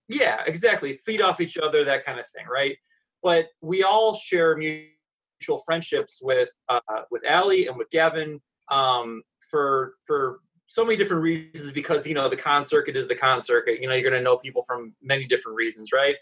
[0.07, 0.97] Yeah, exactly.
[1.05, 2.77] Feed off each other, that kind of thing, right?
[3.21, 6.79] But we all share mutual friendships with uh,
[7.11, 8.39] with Allie and with Gavin
[8.71, 11.71] um, for for so many different reasons.
[11.71, 13.81] Because you know the con circuit is the con circuit.
[13.81, 16.15] You know you're going to know people from many different reasons, right?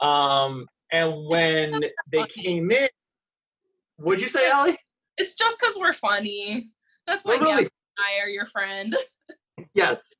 [0.00, 2.88] Um, and when they came in,
[3.96, 4.78] what'd you say, Allie?
[5.16, 6.70] It's just because we're funny.
[7.06, 8.96] That's why We're Gavin and I are your friend.
[9.74, 10.14] yes.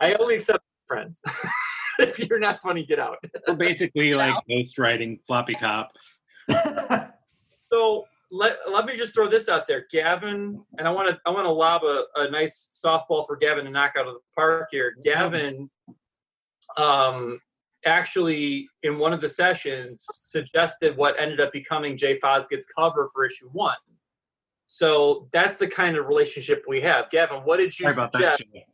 [0.00, 1.22] I only accept friends.
[1.98, 3.18] if you're not funny, get out.
[3.46, 5.92] We're basically like ghostwriting Floppy Cop.
[7.72, 11.30] So let let me just throw this out there, Gavin, and I want to I
[11.30, 14.68] want to lob a, a nice softball for Gavin to knock out of the park
[14.70, 14.94] here.
[15.04, 15.70] Gavin,
[16.76, 17.40] um,
[17.84, 23.24] actually in one of the sessions suggested what ended up becoming Jay Fosgitt's cover for
[23.24, 23.76] issue one.
[24.66, 27.08] So that's the kind of relationship we have.
[27.10, 28.38] Gavin, what did you Sorry about that.
[28.38, 28.66] suggest?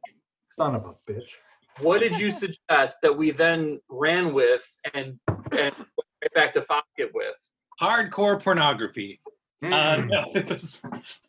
[0.59, 1.35] Son of a bitch.
[1.81, 4.63] What did you suggest that we then ran with
[4.95, 7.35] and and went right back to Fosgitt with?
[7.81, 9.21] Hardcore pornography.
[9.25, 10.07] Uh, Mm.
[10.11, 10.83] no, it was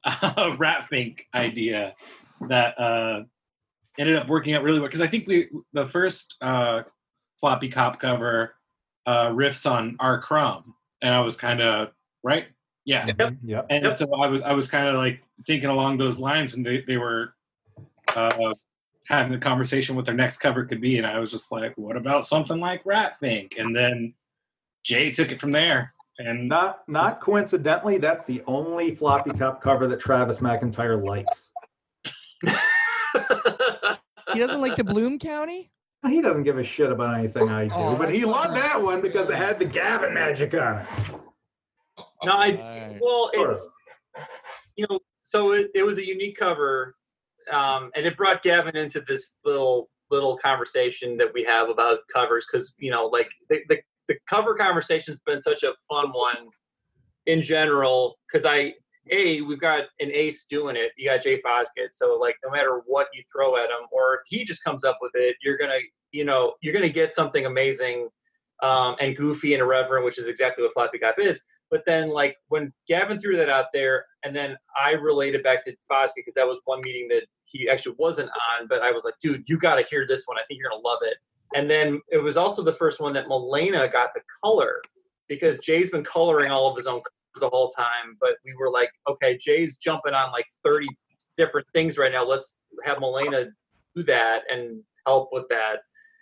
[0.05, 1.93] a rat fink idea
[2.47, 3.21] that uh,
[3.99, 6.81] ended up working out really well because I think we the first uh,
[7.39, 8.55] floppy cop cover
[9.05, 10.19] uh, riffs on R.
[10.19, 11.89] Crumb, and I was kind of
[12.23, 12.47] right,
[12.85, 13.05] yeah.
[13.07, 13.65] Mhm, Yep.
[13.69, 13.95] And Yep.
[13.95, 16.97] so I was I was kind of like thinking along those lines when they they
[16.97, 17.35] were
[18.15, 18.53] uh,
[19.07, 21.97] having the conversation what their next cover could be, and I was just like, what
[21.97, 23.55] about something like Rat Fink?
[23.57, 24.13] And then
[24.83, 29.87] Jay took it from there, and Not not coincidentally, that's the only floppy cop cover
[29.87, 31.51] that Travis McIntyre likes.
[34.33, 35.71] He doesn't like the Bloom County.
[36.07, 38.81] He doesn't give a shit about anything I do, Oh, but he oh, loved that
[38.81, 40.87] one because it had the Gavin magic on it.
[42.23, 42.97] no, I Right.
[43.01, 43.71] well, it's
[44.75, 46.95] you know, so it, it was a unique cover,
[47.51, 52.45] um, and it brought Gavin into this little little conversation that we have about covers
[52.51, 53.77] because you know, like the, the
[54.07, 56.49] the cover conversation's been such a fun one
[57.25, 58.73] in general because I
[59.11, 60.91] a we've got an ace doing it.
[60.97, 64.21] You got Jay Fosgitt, so like no matter what you throw at him, or if
[64.27, 65.79] he just comes up with it, you're gonna
[66.11, 68.09] you know you're gonna get something amazing
[68.61, 71.41] um, and goofy and irreverent, which is exactly what Floppy Cop is.
[71.69, 75.65] But then, like when Gavin threw that out there, and then I relayed it back
[75.65, 77.23] to Fosgitt because that was one meeting that
[77.53, 78.67] he actually wasn't on.
[78.67, 80.37] But I was like, dude, you got to hear this one.
[80.37, 81.15] I think you're gonna love it.
[81.55, 84.81] And then it was also the first one that Milena got to color
[85.29, 88.17] because Jay's been coloring all of his own colors the whole time.
[88.19, 90.87] But we were like, okay, Jay's jumping on like 30
[91.37, 92.25] different things right now.
[92.25, 93.45] Let's have Milena
[93.95, 95.77] do that and help with that.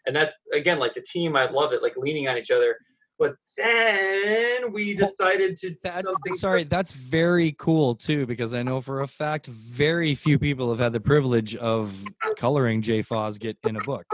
[0.06, 1.36] And that's again like the team.
[1.36, 2.76] I love it, like leaning on each other.
[3.22, 8.82] But then we decided to That's, something sorry, that's very cool too, because I know
[8.82, 12.04] for a fact very few people have had the privilege of
[12.38, 14.08] coloring Jay Fosgitt in a book.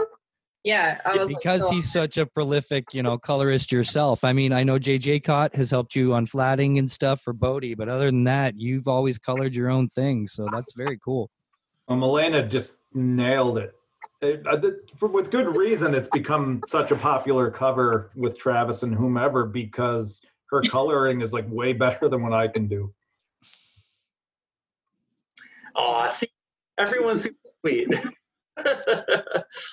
[0.62, 4.24] Yeah, I was like, because so- he's such a prolific, you know, colorist yourself.
[4.24, 7.74] I mean, I know JJ Cott has helped you on flatting and stuff for Bodie,
[7.74, 11.30] but other than that, you've always colored your own thing, so that's very cool.
[11.86, 13.72] Well, Milena just nailed it.
[14.20, 18.82] It- uh, th- for, with good reason, it's become such a popular cover with Travis
[18.82, 22.92] and whomever because her coloring is like way better than what I can do.
[25.76, 26.28] Aw, see,
[26.78, 27.88] everyone's super sweet.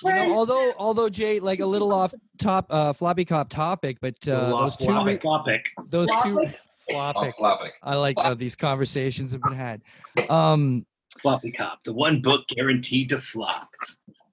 [0.04, 4.14] You know, although although Jay, like a little off top, uh, floppy cop topic, but
[4.28, 5.06] uh, those two, topic.
[5.24, 5.70] re- topic.
[5.88, 6.56] those two, Flopic?
[6.88, 7.12] flopic.
[7.16, 7.70] Oh, flopping.
[7.82, 9.82] I like how these conversations have been had.
[10.30, 10.86] Um,
[11.20, 13.68] Floppy Cop, the one book guaranteed to flop.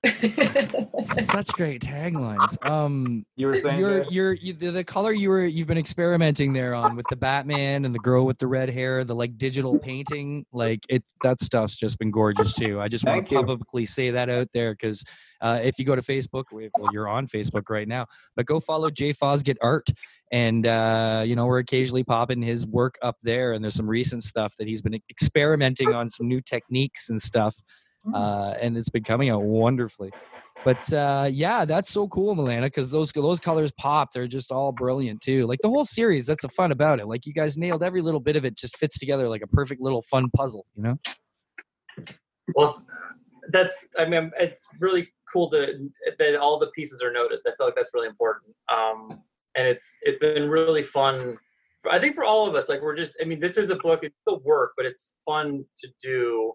[0.06, 2.70] Such great taglines.
[2.70, 6.54] Um, You were saying you're you're you, the, the color you were you've been experimenting
[6.54, 9.78] there on with the Batman and the girl with the red hair, the like digital
[9.80, 12.82] painting, like it that stuff's just been gorgeous too.
[12.82, 15.04] I just want to publicly say that out there because
[15.42, 18.60] uh, if you go to Facebook, we- well, you're on Facebook right now, but go
[18.60, 19.90] follow Jay Fosgitt Art.
[20.32, 24.24] And uh, you know we're occasionally popping his work up there, and there's some recent
[24.24, 27.56] stuff that he's been experimenting on some new techniques and stuff,
[28.14, 30.12] uh, and it's been coming out wonderfully.
[30.66, 34.14] But uh, yeah, that's so cool, Milena, because those those colors pop.
[34.14, 35.46] They're just all brilliant too.
[35.46, 37.08] Like the whole series, that's the fun about it.
[37.08, 38.56] Like you guys nailed every little bit of it.
[38.56, 40.66] Just fits together like a perfect little fun puzzle.
[40.76, 41.00] You know?
[42.56, 42.86] well,
[43.52, 47.44] that's I mean, it's really cool to that all the pieces are noticed.
[47.46, 48.56] I feel like that's really important.
[48.74, 49.10] Um,
[49.56, 51.38] and it's it's been really fun.
[51.82, 53.16] For, I think for all of us, like we're just.
[53.22, 54.00] I mean, this is a book.
[54.04, 56.54] It's still work, but it's fun to do.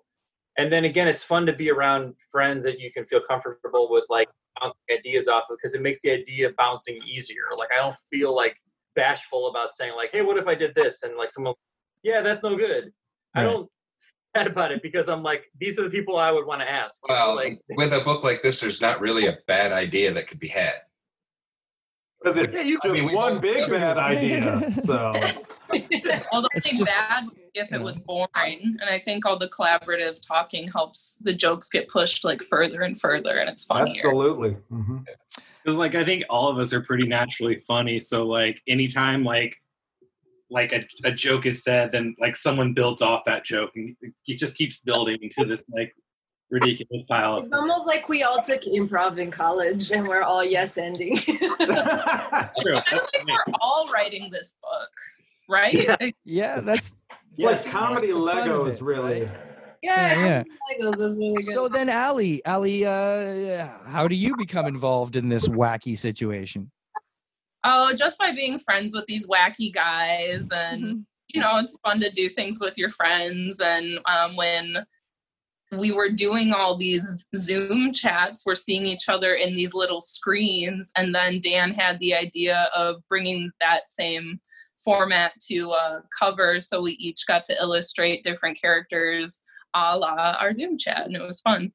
[0.59, 4.05] And then again, it's fun to be around friends that you can feel comfortable with,
[4.11, 4.29] like
[4.61, 7.44] bouncing ideas off of, because it makes the idea of bouncing easier.
[7.57, 8.57] Like I don't feel like
[8.97, 11.55] bashful about saying like, "Hey, what if I did this?" And like someone,
[12.03, 12.92] yeah, that's no good.
[13.37, 13.71] I don't
[14.35, 17.07] bad about it because I'm like, these are the people I would want to ask.
[17.09, 20.40] Well, like, with a book like this, there's not really a bad idea that could
[20.40, 20.75] be had.
[22.20, 24.74] Because it's Yeah, you- I just mean, one both- big bad idea.
[24.85, 25.12] So
[26.33, 28.28] Although I It's think just- bad would be if it was boring,
[28.81, 33.00] and I think all the collaborative talking helps the jokes get pushed like further and
[33.00, 33.92] further, and it's funnier.
[34.07, 34.50] absolutely.
[34.70, 34.98] hmm
[35.64, 38.00] Because like I think all of us are pretty naturally funny.
[38.00, 39.57] So like anytime like
[40.50, 43.94] like a, a joke is said, then like someone builds off that joke and
[44.26, 45.94] it just keeps building into this like
[46.50, 50.44] ridiculous pile of It's almost like we all took improv in college and we're all
[50.44, 51.16] yes ending.
[51.26, 51.37] True.
[51.37, 54.90] I feel like we're all writing this book,
[55.48, 55.74] right?
[55.74, 55.96] Yeah.
[56.00, 56.92] Like, Yeah, that's
[57.32, 59.24] It's like Yes, comedy the fun of Legos, it, really.
[59.24, 59.30] right?
[59.82, 60.42] yeah, Yeah,
[60.80, 61.44] Legos is really good.
[61.54, 61.68] so.
[61.68, 66.70] Then, Ali, Ali, uh, how do you become involved in this wacky situation?
[67.64, 72.11] Oh, just by being friends with these wacky guys, and you know, it's fun to
[72.11, 73.61] do things with your friends.
[73.61, 74.84] And um, when
[75.72, 80.90] we were doing all these Zoom chats, we're seeing each other in these little screens,
[80.96, 84.40] and then Dan had the idea of bringing that same
[84.83, 89.42] format to uh, cover, so we each got to illustrate different characters
[89.74, 91.72] a la our Zoom chat, and it was fun.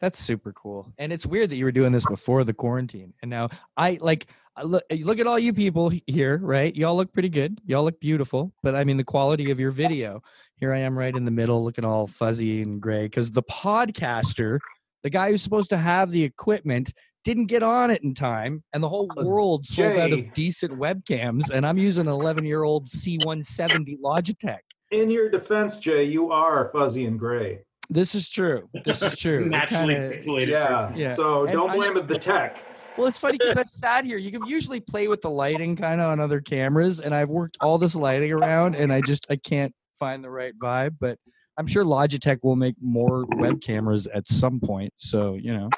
[0.00, 0.92] That's super cool.
[0.98, 3.14] And it's weird that you were doing this before the quarantine.
[3.22, 6.74] And now I like I look look at all you people here, right?
[6.76, 7.58] Y'all look pretty good.
[7.64, 8.52] Y'all look beautiful.
[8.62, 10.22] But I mean the quality of your video.
[10.56, 14.58] Here I am right in the middle looking all fuzzy and gray cuz the podcaster,
[15.02, 16.92] the guy who's supposed to have the equipment
[17.24, 21.50] didn't get on it in time and the whole world sold out of decent webcams
[21.50, 24.58] and I'm using an 11-year-old C170 Logitech.
[24.90, 27.60] In your defense, Jay, you are fuzzy and gray.
[27.88, 28.68] This is true.
[28.84, 29.44] This is true.
[29.44, 30.92] It Naturally kinda- Yeah.
[30.94, 31.14] Yeah.
[31.14, 32.58] So And don't blame it the tech.
[32.96, 34.18] Well, it's funny because I've sat here.
[34.18, 37.56] You can usually play with the lighting kind of on other cameras, and I've worked
[37.60, 40.96] all this lighting around, and I just I can't find the right vibe.
[41.00, 41.18] But
[41.56, 44.92] I'm sure Logitech will make more web cameras at some point.
[44.96, 45.70] So you know,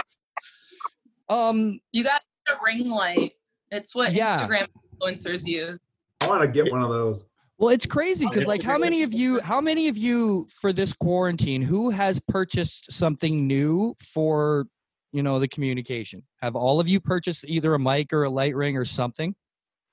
[1.29, 3.33] um, You got a ring light.
[3.71, 4.47] It's what Yeah.
[4.47, 4.67] Instagram
[5.01, 5.79] influencers use.
[6.21, 7.25] I want to get one of those.
[7.59, 10.93] well, it's crazy because like, how many of you, how many of you for this
[10.93, 14.67] quarantine, who has purchased something new for
[15.15, 16.25] you know the communication?
[16.43, 19.35] Have all of you purchased either a mic or a light ring or something?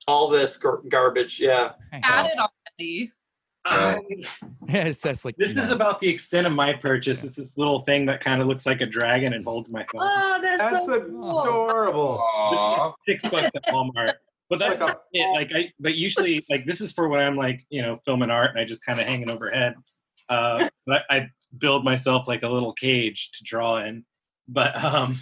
[0.08, 1.40] All this gar- garbage.
[1.40, 1.74] Yeah.
[1.92, 3.12] Had it already.
[3.64, 4.00] Um,
[4.68, 7.24] yes, that's like this is about the extent of my purchase.
[7.24, 10.02] It's this little thing that kind of looks like a dragon and holds my phone.
[10.02, 12.20] Oh, that's, That's so adorable.
[12.24, 12.94] Aw.
[13.04, 14.14] Six bucks at Walmart.
[14.50, 15.32] But that's Like not it.
[15.36, 18.50] Like I, but usually, like this is for when I'm like, you know, filming art
[18.50, 19.76] and I just kind of hanging overhead.
[20.28, 21.28] Uh, but I
[21.60, 24.04] build myself like a little cage to draw in,
[24.52, 25.18] but um,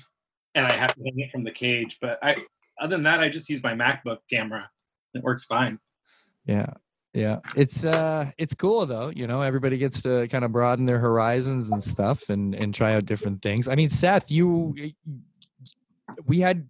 [0.55, 1.97] and I have to hang it from the cage.
[2.01, 2.35] But I,
[2.81, 4.69] other than that, I just use my MacBook camera.
[5.13, 5.79] It works fine.
[6.45, 6.67] Yeah.
[7.13, 7.39] Yeah.
[7.55, 11.71] It's uh it's cool though, you know, everybody gets to kind of broaden their horizons
[11.71, 13.67] and stuff and and try out different things.
[13.67, 14.75] I mean, Seth, you
[16.25, 16.67] we had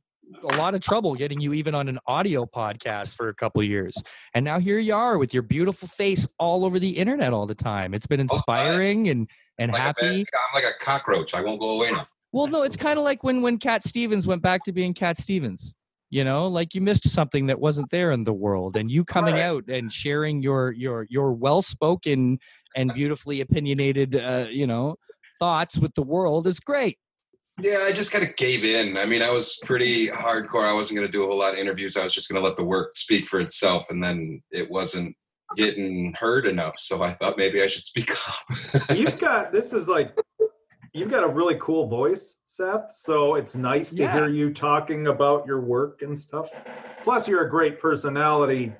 [0.49, 3.95] a lot of trouble getting you even on an audio podcast for a couple years.
[4.33, 7.55] And now here you are with your beautiful face all over the internet all the
[7.55, 7.93] time.
[7.93, 10.23] It's been inspiring and and Like a happy.
[10.23, 11.33] bad- I'm like a cockroach.
[11.33, 12.07] I won't go away now.
[12.31, 15.17] Well, no, it's kind of like when when Cat Stevens went back to being Cat
[15.17, 15.73] Stevens.
[16.11, 19.35] You know, like you missed something that wasn't there in the world, and you coming
[19.35, 19.43] Right.
[19.43, 22.39] out and sharing your your your well spoken
[22.75, 24.95] and beautifully opinionated, uh, you know,
[25.39, 26.97] thoughts with the world is great.
[27.61, 28.97] Yeah, I just kind of gave in.
[28.97, 30.63] I mean, I was pretty hardcore.
[30.67, 31.97] I wasn't going to do a whole lot of interviews.
[31.97, 35.15] I was just going to let the work speak for itself, and then it wasn't
[35.57, 36.79] getting heard enough.
[36.79, 38.95] So I thought maybe I should speak up.
[38.95, 40.17] You've got this is like
[40.93, 42.91] you've got a really cool voice, Seth.
[42.91, 44.13] So it's nice to Yeah.
[44.13, 46.49] hear you talking about your work and stuff.
[47.03, 48.73] Plus, you're a great personality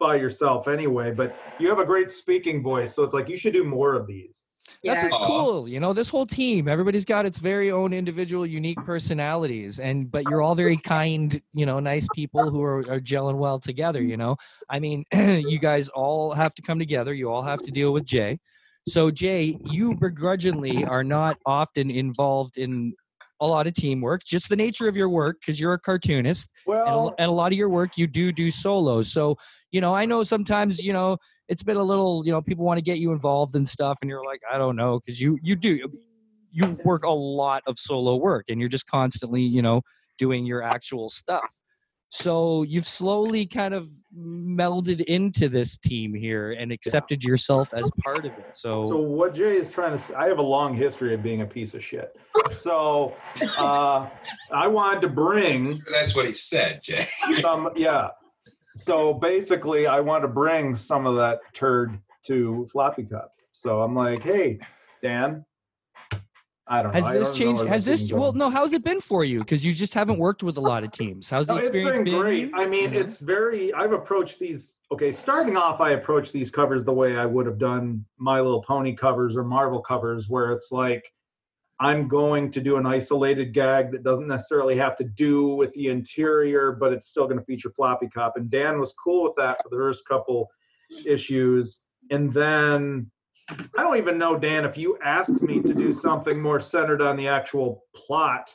[0.00, 2.94] by yourself anyway, but you have a great speaking voice.
[2.94, 4.48] So it's like you should do more of these.
[4.82, 5.68] That's what's cool.
[5.68, 10.26] You know, this whole team, everybody's got its very own individual, unique personalities, and but
[10.26, 14.02] you're all very kind, you know, nice people who are, are gelling well together.
[14.02, 14.36] You know,
[14.68, 17.14] I mean, you guys all have to come together.
[17.14, 18.38] You all have to deal with Jay.
[18.86, 22.94] So Jay, you begrudgingly are not often involved in
[23.40, 24.24] a lot of teamwork.
[24.24, 27.32] Just the nature of your work, because you're a cartoonist, and a, Well, and a
[27.32, 29.10] lot of your work you do do solos.
[29.10, 29.36] So
[29.72, 31.16] you know, I know sometimes you know
[31.48, 34.08] it's been a little you know people want to get you involved in stuff, and
[34.08, 35.88] you're like, I don't know, because you you do
[36.52, 39.82] you work a lot of solo work, and you're just constantly you know
[40.18, 41.54] doing your actual stuff.
[42.14, 48.24] So you've slowly kind of melded into this team here and accepted yourself as part
[48.24, 48.46] of it.
[48.52, 51.40] so So, what Jay is trying to say, I have a long history of being
[51.40, 52.16] a piece of shit.
[52.52, 53.16] So
[53.58, 54.08] uh,
[54.52, 57.08] I wanted to bring That's what he said, Jay.
[57.40, 58.10] some, yeah.
[58.76, 63.32] So basically, I want to bring some of that turd to Floppy Cop.
[63.50, 64.60] So I'm like, hey,
[65.02, 65.44] Dan.
[66.66, 66.96] I don't know.
[67.00, 67.66] has I this changed?
[67.66, 68.32] Has this well?
[68.32, 69.40] No, how's it been for you?
[69.40, 71.28] Because you just haven't worked with a lot of teams.
[71.28, 72.50] How's the No, it's experience been great.
[72.54, 73.00] I mean, you know?
[73.00, 73.72] it's very.
[73.74, 74.76] I've approached these.
[74.90, 78.62] Okay, starting off, I approached these covers the way I would have done My Little
[78.62, 81.12] Pony covers or Marvel covers, where it's like
[81.80, 85.88] I'm going to do an isolated gag that doesn't necessarily have to do with the
[85.88, 88.36] interior, but it's still going to feature Floppy Cop.
[88.36, 90.48] And Dan was cool with that for the first couple
[91.04, 91.80] issues,
[92.10, 93.10] and then.
[93.50, 97.16] I don't even know, Dan, if you asked me to do something more centered on
[97.16, 98.52] the actual plot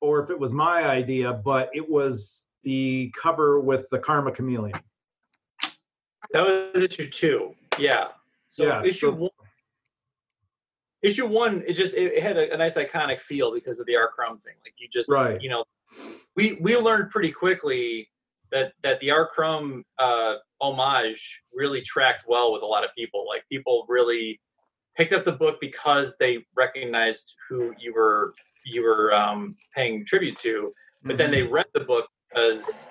[0.00, 4.78] or if it was my idea, but it was the cover with the Karma Chameleon.
[6.32, 6.42] That
[6.74, 7.54] was issue two.
[7.78, 8.08] Yeah.
[8.48, 9.30] So Yeah, issue so- one.
[11.02, 14.08] Issue one, it just it, had a, a nice iconic feel because of the R
[14.14, 14.54] Crumb thing.
[14.64, 15.40] Like you just, Right.
[15.42, 15.64] you know,
[16.36, 18.08] we we learned pretty quickly
[18.52, 19.26] that that the R.
[19.26, 23.26] Crumb uh, homage really tracked well with a lot of people.
[23.28, 24.40] Like people really
[24.96, 28.32] picked up the book because they recognized who you were
[28.64, 32.90] you were um, paying tribute to, but then they read the book because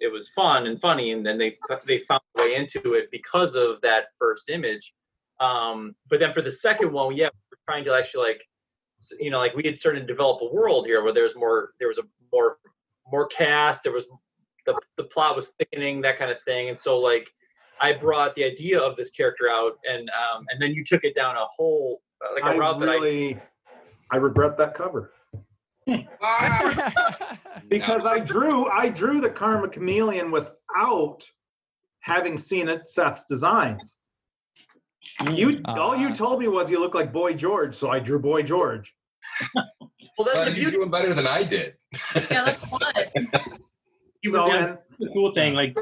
[0.00, 3.54] it was fun and funny, and then they they found a way into it because
[3.54, 4.94] of that first image.
[5.40, 8.42] Um, but then for the second one, yeah, we're trying to actually like,
[9.18, 11.88] you know, like we had started to develop a world here where there's more, there
[11.88, 12.58] was a more,
[13.10, 14.04] more cast, there was
[14.66, 17.28] the the plot was thickening, that kind of thing, and so like,
[17.80, 21.14] I brought the idea of this character out, and um, and then you took it
[21.14, 23.38] down a whole uh, like a I route that I really,
[24.10, 25.12] I regret that cover
[27.68, 31.18] because I drew, I drew the Karma Chameleon without
[32.00, 33.96] having seen it Seth's designs.
[35.34, 36.14] You, all you Ah.
[36.14, 38.94] told me was you look like Boy George, so I drew Boy George.
[39.54, 39.66] well,
[40.24, 41.74] that's Uh, you're doing better than I did.
[42.14, 42.80] Yeah, that's fun.
[44.22, 45.76] He was So, in- and the cool thing, like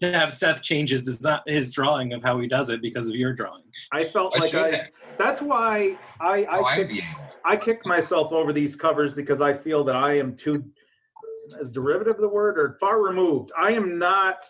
[0.00, 3.14] to have Seth change his design, his drawing of how he does it because of
[3.14, 3.62] your drawing.
[3.92, 4.70] I felt I like I.
[4.70, 4.90] can't.
[5.18, 7.02] That's why I Oh, I I'm kicked.
[7.44, 10.64] I kicked myself over these covers because I feel that I am too,
[11.60, 13.52] as derivative of the word or far removed.
[13.56, 14.44] I am not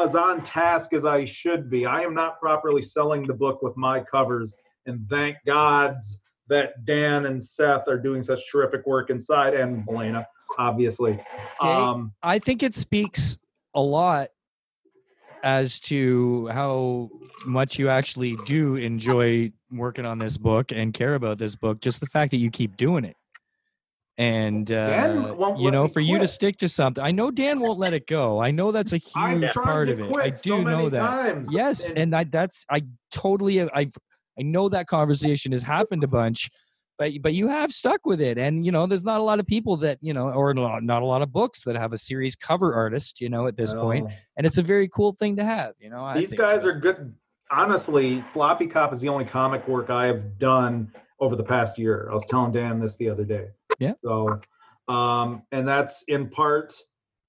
[0.00, 1.86] as on task as I should be.
[1.86, 4.54] I am not properly selling the book with my covers,
[4.86, 10.26] and thank gods that Dan and Seth are doing such terrific work inside, and Milena,
[10.56, 11.20] obviously.
[11.60, 13.38] Um, I think it speaks
[13.74, 14.28] a lot
[15.42, 17.10] as to how
[17.46, 21.80] much you actually do enjoy working on this book and care about this book.
[21.80, 23.16] Just the fact that you keep doing it,
[24.16, 27.02] and uh, you know, for you to stick to something.
[27.04, 28.40] I know Dan won't let it go.
[28.40, 30.12] I know that's a huge part of it.
[30.16, 30.98] I do so know that.
[30.98, 32.82] times, Yes, and- and I that's I
[33.12, 33.94] totally I've
[34.38, 36.48] I know that conversation has happened a bunch,
[36.98, 39.46] but but you have stuck with it, and you know there's not a lot of
[39.46, 42.34] people that you know, or not not a lot of books that have a series
[42.34, 45.74] cover artist, you know, at this point, and it's a very cool thing to have,
[45.78, 46.04] you know.
[46.04, 46.68] I These guys so.
[46.68, 47.14] are good.
[47.50, 52.08] Honestly, Floppy Cop is the only comic work I have done over the past year.
[52.10, 53.48] I was telling Dan this the other day.
[53.78, 53.94] Yeah.
[54.04, 54.26] So,
[54.88, 56.74] um, and that's in part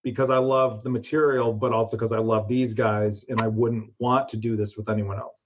[0.03, 3.93] because I love the material, but also because I love these guys, and I wouldn't
[3.99, 5.45] want to do this with anyone else.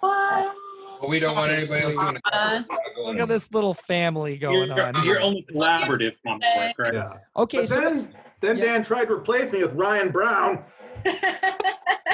[0.00, 0.54] What?
[1.00, 2.98] Well, we don't want anybody else doing Uh, it.
[3.04, 5.04] Look at this little family going You're, on.
[5.04, 6.94] you're only collaborative comic work, right?
[6.94, 7.12] Yeah.
[7.36, 8.64] Okay, But so then, then yeah.
[8.64, 10.64] Dan tried to replace me with Ryan Brown.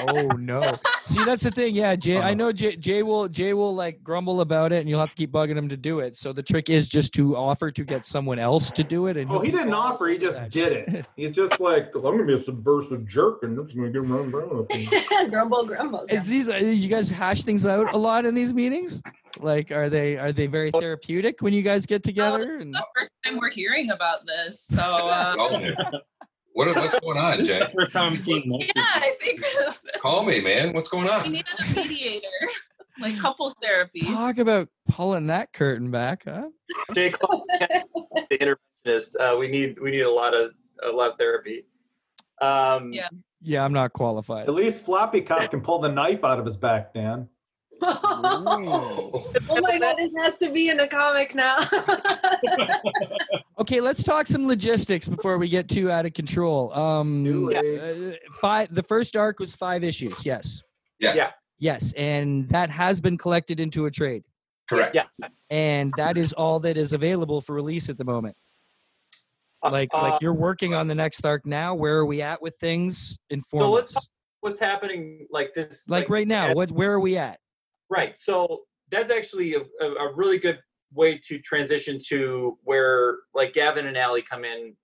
[0.04, 0.62] Oh no
[1.04, 2.34] see that's the thing yeah jay i Uh-huh.
[2.34, 5.30] know jay, jay will jay will like grumble about it and you'll have to keep
[5.30, 8.38] bugging him to do it so the trick is just to offer to get someone
[8.38, 10.08] else to do it and Oh, he'll he be didn't all offer.
[10.08, 11.06] He just that did it.
[11.16, 14.30] He's just like, I'm gonna be a subversive jerk, and I'm just gonna get Ryan
[14.30, 15.30] Brown up.
[15.30, 16.06] grumble, grumble.
[16.10, 19.00] is these uh, you guys hash things out a lot in these meetings
[19.40, 23.12] like are they are they very therapeutic when you guys get together and the first
[23.24, 24.60] time we're hearing about this.
[24.60, 25.90] So uh,
[26.54, 26.72] Call me.
[26.72, 27.60] What, what's going on, This Jay?
[27.74, 29.40] first time I'm seeing most yeah, of I think
[30.00, 30.72] Call me, man.
[30.72, 31.22] What's going on?
[31.22, 32.26] we need a mediator,
[33.00, 34.00] like couples therapy.
[34.00, 36.48] talk about pulling that curtain back huh
[36.94, 37.40] Jay Clark,
[38.30, 38.38] the
[38.86, 39.10] interventionist.
[39.18, 40.52] Uh, we need we need a lot of
[40.86, 41.64] a lot of therapy.
[42.40, 43.08] Um, Yeah.
[43.40, 46.56] yeah i'm not qualified At least Floppy Cop can pull the knife out of his
[46.56, 47.28] back, Dan.
[47.84, 51.56] oh my god, this has to be in a comic now.
[53.58, 56.72] Okay, let's talk some logistics before we get too out of control.
[56.72, 58.74] Um, uh, five.
[58.74, 60.24] The first arc was five issues.
[60.24, 60.62] Yes,
[60.98, 61.16] Yes.
[61.16, 61.30] Yeah.
[61.58, 64.24] yes, and that has been collected into a trade,
[64.68, 64.94] Correct.
[64.94, 65.04] Yeah.
[65.50, 68.36] and that is all that is available for release at the moment.
[69.64, 71.74] Like, uh, like you're working on the next arc now.
[71.74, 73.18] Where are we at with things?
[73.30, 74.08] Inform So let's us.
[74.40, 76.54] what's happening like this Like right now, yeah.
[76.54, 76.72] what?
[76.72, 77.38] Where are we at?
[77.88, 78.16] Right.
[78.18, 80.58] So that's actually a, a, a really good
[80.94, 84.74] way to transition to where like Gavin and Allie come in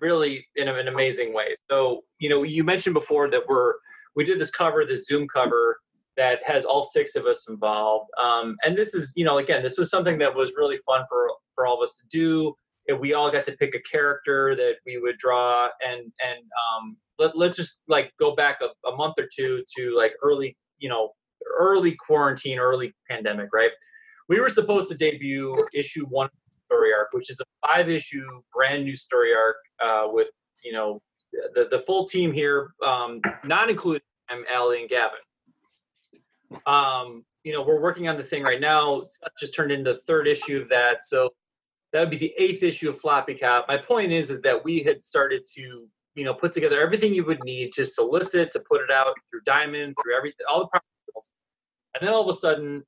[0.00, 1.54] really in an amazing way.
[1.70, 3.74] So, you know, you mentioned before that we're
[4.16, 5.78] we did this cover, this Zoom cover
[6.16, 8.10] that has all six of us involved.
[8.20, 11.28] Um, and this is, you know, again, this was something that was really fun for
[11.54, 12.54] for all of us to do.
[12.88, 16.96] And we all got to pick a character that we would draw and and um,
[17.18, 20.88] let, let's just like go back a, a month or two to like early, you
[20.88, 21.10] know,
[21.58, 23.70] early quarantine, early pandemic, right?
[24.30, 26.28] We were supposed to debut issue one
[26.66, 28.24] story arc, which is a five issue
[28.54, 30.28] brand new story arc uh, with
[30.64, 31.02] you know
[31.54, 35.18] the the full team here, um, not including I'm Allie and Gavin.
[36.64, 39.02] Um, you know, we're working on the thing right now.
[39.02, 41.30] Seth just turned into the third issue of that, so
[41.92, 43.66] that would be the eighth issue of Floppy Cop.
[43.66, 47.24] My point is, is that we had started to you know put together everything you
[47.24, 51.32] would need to solicit to put it out through Diamond, through everything, all the properties,
[51.96, 52.84] and then all of a sudden,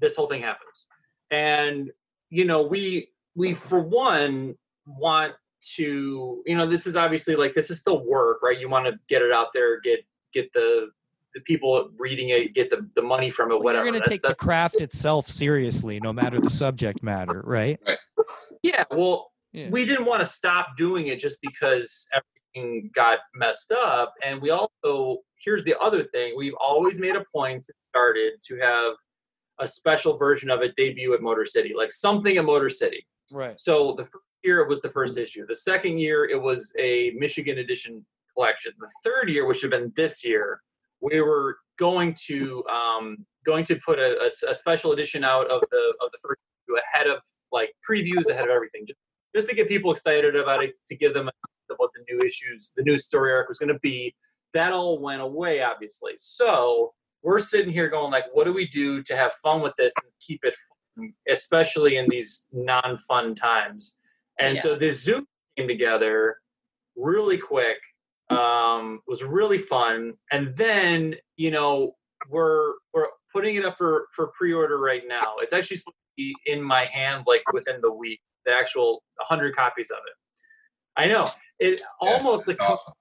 [0.00, 0.86] this whole thing happens,
[1.30, 1.90] and
[2.30, 4.54] you know we we for one
[4.86, 5.32] want
[5.76, 8.58] to you know this is obviously like this is still work right?
[8.58, 10.00] You want to get it out there get
[10.34, 10.88] get the
[11.34, 14.20] the people reading it get the, the money from it whatever You're going to That's-
[14.22, 17.78] take the craft itself seriously, no matter the subject matter, right?
[18.62, 19.68] yeah well Yeah.
[19.70, 24.12] we didn't want to stop doing it just because everything got messed up.
[24.24, 28.56] And we also here's the other thing we've always made a point since started to
[28.58, 28.94] have
[29.62, 33.58] a special version of it debut at motor city like something at motor city Right.
[33.58, 35.46] So the first year it was the first issue.
[35.46, 38.04] The second year it was a Michigan edition
[38.34, 38.72] collection.
[38.78, 40.60] The third year, which had been this year,
[41.00, 46.10] we were going to um, going to put a special edition out of the of
[46.12, 47.18] the first issue ahead of
[47.50, 48.98] like previews ahead of everything, just,
[49.34, 51.32] just to get people excited about it, to give them a
[51.70, 54.14] of what the new issues, the new story arc was going to be.
[54.52, 56.12] That all went away, obviously.
[56.18, 56.92] So
[57.22, 60.12] we're sitting here going like, what do we do to have fun with this and
[60.20, 60.54] keep it
[60.96, 63.98] fun, especially in these non-fun times?
[64.38, 66.36] And so this Zoom came together
[66.96, 67.78] really quick.
[68.30, 71.96] Um, was really fun, and then you know
[72.30, 75.34] we're we're putting it up for for pre-order right now.
[75.38, 78.20] It's actually supposed to be in my hands like within the week.
[78.46, 80.14] The actual 100 copies of it.
[80.96, 81.26] I know
[81.58, 82.94] it almost the awesome.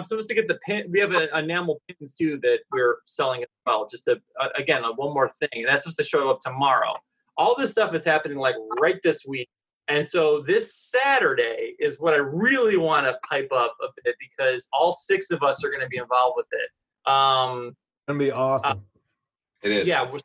[0.00, 0.90] I'm supposed to get the pin.
[0.90, 3.86] We have a, enamel pins too that we're selling as well.
[3.86, 6.94] Just to uh, again, uh, one more thing, and that's supposed to show up tomorrow.
[7.36, 9.48] All this stuff is happening like right this week,
[9.88, 14.68] and so this Saturday is what I really want to pipe up a bit because
[14.72, 17.12] all six of us are going to be involved with it.
[17.12, 17.76] Um,
[18.08, 18.82] Gonna be awesome.
[19.62, 19.86] It is.
[19.86, 20.18] yeah, we're,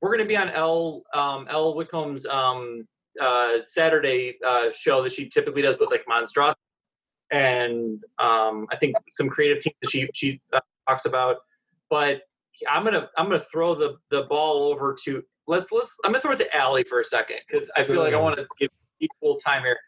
[0.00, 2.86] we're going to be on L um, L Wickham's um,
[3.20, 6.60] uh, Saturday uh, show that she typically does with like Monstrosity,
[7.30, 11.36] and um, I think some creative teams that she she uh, talks about.
[11.88, 12.22] But
[12.68, 16.32] I'm gonna I'm gonna throw the the ball over to let's let's I'm gonna throw
[16.32, 18.70] it to Allie for a second because I feel like I want to give
[19.00, 19.78] equal time here.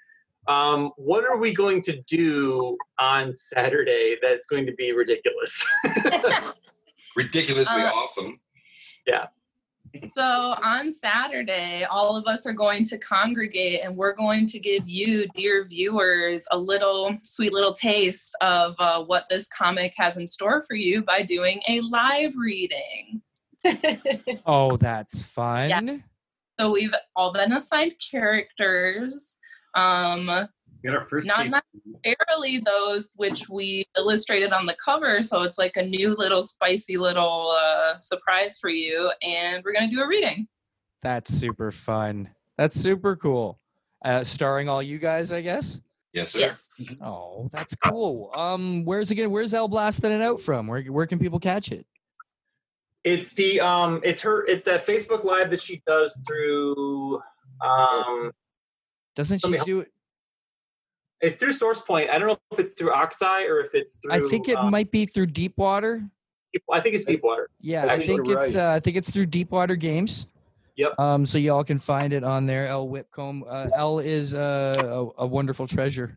[0.49, 5.65] Um, what are we going to do on Saturday that's going to be ridiculous?
[7.17, 8.41] Ridiculously Uh, awesome.
[10.15, 14.89] So on Saturday, all of us are going to congregate and we're going to give
[14.89, 20.27] you, dear viewers, a little sweet little taste of uh, what this comic has in
[20.27, 23.23] store for you by doing a live reading.
[24.45, 25.69] Oh, that's fun.
[26.59, 29.39] So we've all been assigned characters.
[29.75, 30.47] Um, We
[30.85, 31.55] got our first Not tape.
[32.05, 36.97] necessarily those which we illustrated on the cover, so it's like a new little spicy
[36.97, 39.11] little uh, surprise for you.
[39.23, 40.49] And we're gonna do a reading.
[41.03, 42.31] That's super fun.
[42.59, 43.59] That's super cool.
[44.05, 45.81] Uh, starring all you guys, I guess.
[46.13, 46.39] Yes, sir.
[46.41, 46.97] Yes.
[47.01, 48.31] Oh, that's cool.
[48.35, 49.31] Um, where's again?
[49.31, 50.67] Where's El blasting it out from?
[50.67, 51.87] Where where can people catch it?
[53.05, 57.21] It's the um, it's her, it's that Facebook Live that she does through
[57.61, 58.31] um,
[59.17, 59.92] Doesn't she do it?
[61.23, 62.11] It's through SourcePoint.
[62.11, 64.13] I don't know if it's through Oxeye or if it's through.
[64.13, 66.03] I think it um, might be through Deepwater.
[66.71, 67.49] I think it's Deepwater.
[67.61, 68.73] Yeah, I think think it's right.
[68.73, 70.27] uh, I think it's through Deepwater Games.
[70.77, 70.99] Yep.
[70.99, 72.67] Um, so y'all can find it on there.
[72.67, 73.43] El Whipcomb.
[73.49, 76.15] Uh, El is uh, a, a wonderful treasure.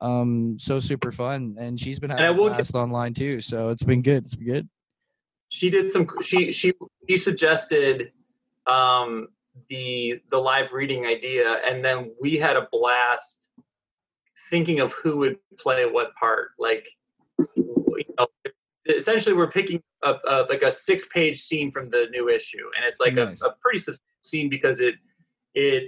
[0.00, 3.40] Um, so super fun, and she's been having a will get- blast online too.
[3.40, 4.24] So it's been good.
[4.24, 4.68] It's been good.
[5.50, 6.08] She did some.
[6.22, 6.72] She she
[7.08, 8.12] she suggested
[8.66, 9.28] um,
[9.68, 13.50] the the live reading idea, and then we had a blast
[14.52, 16.50] thinking of who would play what part.
[16.58, 16.84] Like,
[17.56, 18.26] you know,
[18.86, 22.84] essentially, we're picking up uh, like a six page scene from the new issue, and
[22.86, 23.42] it's like Nice.
[23.42, 24.94] a, a pretty substantial scene because it
[25.54, 25.84] it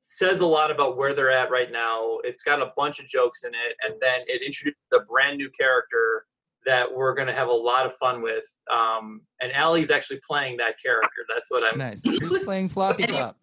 [0.00, 2.18] says a lot about where they're at right now.
[2.24, 5.48] It's got a bunch of jokes in it, and then it introduces a brand new
[5.58, 6.26] character
[6.66, 8.44] that we're going to have a lot of fun with.
[8.72, 11.24] Um, and Allie's actually playing that character.
[11.32, 11.78] That's what I'm.
[11.78, 12.02] Nice.
[12.04, 13.36] Who's playing floppy And top?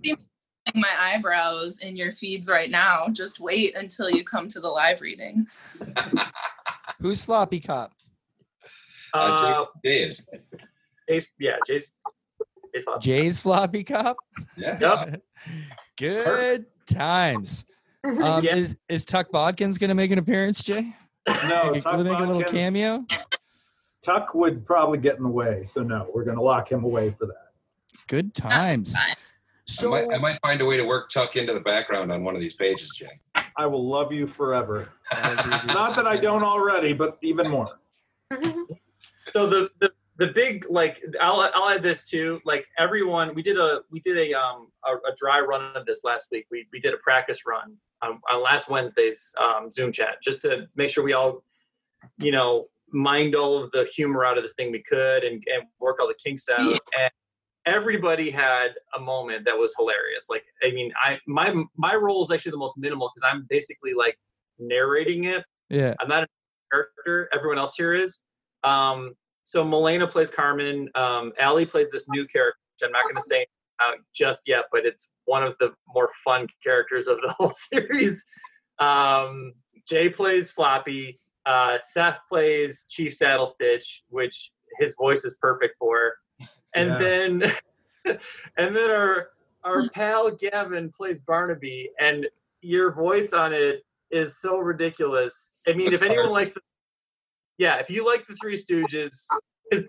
[0.68, 3.07] See my eyebrows in your feeds right now.
[3.12, 5.47] Just wait until you come to the live reading.
[6.99, 7.93] Who's floppy cop?
[9.14, 10.28] Uh, Uh, Jay is.
[11.09, 11.91] Jay's, yeah, Jay's.
[12.74, 13.01] Jay's fun.
[13.01, 14.18] Jay's floppy cop.
[14.55, 14.78] Yeah.
[14.80, 15.22] Yep.
[15.97, 17.66] Good times.
[18.03, 18.55] Um, Yeah.
[18.55, 20.91] Is is Tuck Bodkins going to make an appearance, Jay?
[21.47, 23.05] No, Make, Tuck make a little cameo.
[24.03, 27.28] Tuck would probably get in the way, so no, we're gonna lock him away for
[27.28, 27.51] that.
[28.07, 28.95] Good times.
[29.68, 29.76] Fine.
[29.76, 32.24] So I, might, I might find a way to work Tuck into the background on
[32.24, 33.20] one of these pages, Jay.
[33.57, 34.89] I will love you forever.
[35.12, 37.80] Not that I don't already, but even more.
[39.34, 42.39] so the, the the big like I'll I'll add this too.
[42.45, 46.01] Like everyone, we did a we did a um a, a dry run of this
[46.03, 46.45] last week.
[46.51, 50.68] We we did a practice run um, on last Wednesday's um, Zoom chat just to
[50.76, 51.43] make sure we all,
[52.20, 55.64] you know, mined all of the humor out of this thing we could and and
[55.80, 56.59] work all the kinks out.
[56.99, 57.12] And
[57.66, 60.28] everybody had a moment that was hilarious.
[60.30, 63.93] Like, I mean, I my my role is actually the most minimal because I'm basically
[63.93, 64.18] like
[64.59, 65.43] narrating it.
[65.70, 65.93] Yeah.
[65.99, 66.28] I'm not a
[66.72, 67.30] character.
[67.34, 68.26] Everyone else here is.
[68.64, 70.89] Um, so Milena plays Carmen.
[70.95, 72.57] Um, Allie plays this new character.
[72.80, 73.45] Which I'm not going to say
[73.82, 78.26] out just yet, but it's one of the more fun characters of the whole series.
[78.80, 79.53] Um,
[79.88, 81.20] Jay plays Floppy.
[81.45, 86.14] Uh, Seth plays Chief Saddle Stitch, which his voice is perfect for.
[86.76, 86.97] And Yeah.
[86.99, 87.43] then,
[88.57, 89.30] and then our
[89.63, 92.28] our pal Gavin plays Barnaby, and
[92.61, 95.59] your voice on it is so ridiculous.
[95.67, 96.34] I mean, That's if anyone hard.
[96.34, 96.61] likes the,
[97.57, 99.26] yeah, if you like the Three Stooges,
[99.72, 99.84] his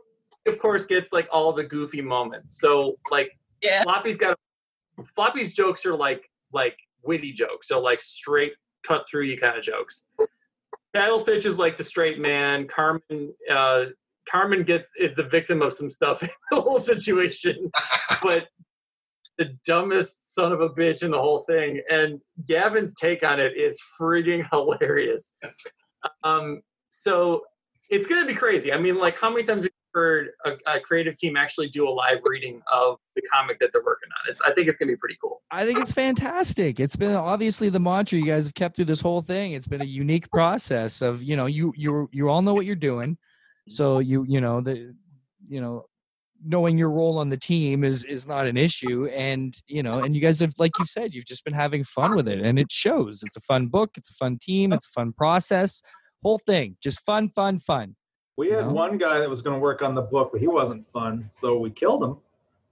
[0.46, 2.58] of course gets like all the goofy moments.
[2.60, 3.30] So like
[3.62, 3.82] Yeah.
[3.82, 4.36] Floppy's got
[5.14, 8.52] Floppy's jokes are like like witty jokes, so like straight
[8.86, 10.06] cut through you kind of jokes.
[10.94, 12.68] Saddle Stitch is like the straight man.
[12.68, 13.86] Carmen uh
[14.30, 17.70] Carmen gets is the victim of some stuff in the whole situation,
[18.22, 18.48] but
[19.38, 21.82] the dumbest son of a bitch in the whole thing.
[21.90, 25.36] And Gavin's take on it is freaking hilarious.
[26.24, 27.42] Um, so
[27.90, 28.72] it's gonna be crazy.
[28.72, 31.88] I mean, like, how many times have you heard a, a creative team actually do
[31.88, 34.32] a live reading of the comic that they're working on?
[34.32, 35.42] It's, I think it's gonna be pretty cool.
[35.50, 36.80] I think it's fantastic.
[36.80, 39.52] It's been obviously the mantra you guys have kept through this whole thing.
[39.52, 42.76] It's been a unique process of, you know, you you you all know what you're
[42.76, 43.18] doing.
[43.68, 44.10] So mm-hmm.
[44.10, 44.94] you you know the
[45.48, 45.84] you know
[46.44, 50.14] knowing your role on the team is is not an issue and you know and
[50.14, 52.70] you guys have like you've said you've just been having fun with it and it
[52.70, 55.80] shows it's a fun book it's a fun team it's a fun process
[56.22, 57.94] whole thing just fun fun fun
[58.36, 58.72] We had No.
[58.72, 61.58] one guy that was going to work on the book, but he wasn't fun, so
[61.58, 62.16] we killed him.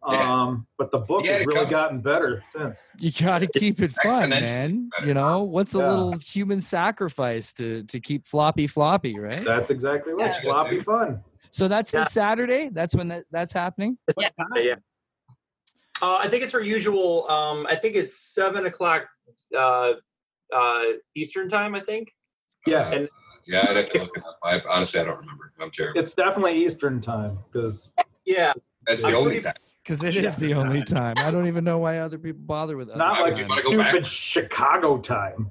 [0.09, 0.43] Yeah.
[0.43, 1.71] Um, but the book has really coming.
[1.71, 2.81] gotten better since.
[2.99, 5.07] you got to keep it fun man better.
[5.07, 10.15] you know what's a little human sacrifice to to keep floppy floppy right That's exactly
[10.15, 10.29] right.
[10.35, 10.41] Yeah.
[10.41, 11.23] Sloppy fun.
[11.51, 12.01] So that's Yeah.
[12.05, 12.71] this Saturday.
[12.73, 13.99] That's when that, that's happening.
[14.19, 14.29] Yeah.
[14.57, 14.75] yeah.
[16.01, 17.29] Uh, I think it's her usual.
[17.29, 19.03] Um, I think it's seven o'clock
[19.55, 19.93] uh,
[20.55, 20.83] uh,
[21.15, 21.75] Eastern time.
[21.75, 22.09] I think.
[22.67, 23.07] Yeah, Uh,
[23.47, 24.39] yeah, I'd have to look it up.
[24.43, 25.53] I honestly I don't remember.
[25.61, 26.01] I'm terrible.
[26.01, 27.93] it's definitely Eastern time because
[28.25, 28.55] Yeah.
[28.87, 29.55] That's the I'm only pretty- time.
[29.91, 31.15] Because it is the only time.
[31.19, 32.89] I don't even know why other people bother with.
[32.91, 33.49] Other not like would you times.
[33.49, 33.71] wanna go
[34.03, 34.05] stupid back?
[34.05, 35.51] Chicago time.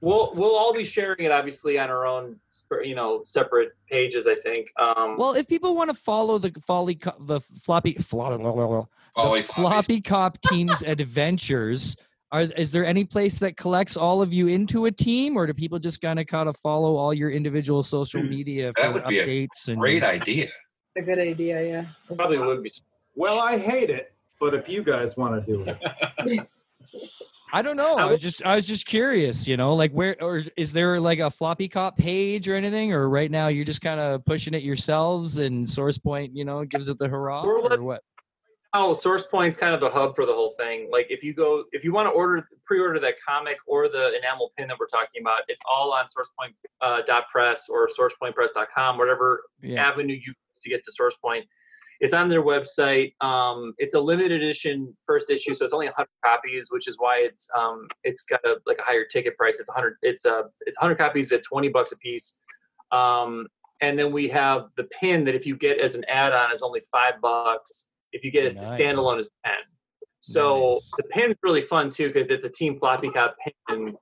[0.00, 2.36] We'll we'll all be sharing it obviously on our own,
[2.82, 4.26] you know, separate pages.
[4.28, 4.68] I think.
[4.78, 9.46] Um, Well, if people want to follow the folly, co- the floppy, flo- Folly the
[9.48, 11.96] floppy cop team's adventures,
[12.32, 15.54] are is there any place that collects all of you into a team, or do
[15.54, 18.28] people just kind of kind of follow all your individual social Hmm.
[18.30, 20.48] media That for would be a updates and Great idea.
[20.96, 22.14] A good idea, yeah.
[22.14, 22.70] probably would be.
[23.16, 26.48] Well, I hate it, but if you guys want to do it,
[27.52, 27.96] I don't know.
[27.96, 31.00] I I was just I was just curious, you know, like where or is there
[31.00, 34.54] like a floppy cop page or anything, or right now you're just kind of pushing
[34.54, 38.02] it yourselves and SourcePoint, you know, gives it the hurrah We're or let- what?
[38.76, 40.88] Oh, SourcePoint's kind of the hub for the whole thing.
[40.90, 44.50] Like if you go, if you want to order, pre-order that comic or the enamel
[44.58, 49.44] pin that we're talking about, it's all on SourcePoint uh, dot press or SourcePointPress.com, whatever
[49.62, 51.42] Yeah, avenue you to get to SourcePoint.
[52.00, 53.14] It's on their website.
[53.20, 57.20] Um, it's a limited edition first issue, so it's only 100 copies, which is why
[57.24, 59.60] it's um, it's got a, like a higher ticket price.
[59.60, 59.96] It's 100.
[60.02, 62.40] It's uh, it's 100 copies at 20 bucks a piece.
[62.92, 63.46] Um,
[63.80, 66.82] and then we have the pin that if you get as an add-on, is only
[66.90, 67.90] five bucks.
[68.12, 68.70] If you get it Nice.
[68.70, 69.54] standalone, is 10.
[70.20, 70.90] So Nice.
[70.96, 73.36] the pin's really fun too because it's a Team Floppy Cop
[73.68, 73.96] pin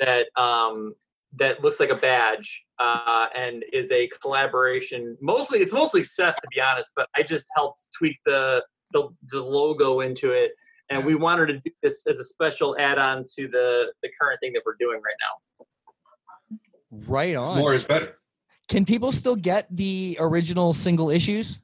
[0.00, 0.94] that um,
[1.36, 5.16] that looks like a badge uh, and is a collaboration.
[5.20, 8.62] Mostly, it's mostly Seth to be honest, but I just helped tweak the
[8.92, 10.52] the, the logo into it,
[10.88, 14.52] and we wanted to do this as a special add-on to the the current thing
[14.54, 17.02] that we're doing right now.
[17.06, 17.58] right on.
[17.58, 18.16] More is better.
[18.68, 21.60] Can people still get the original single issues?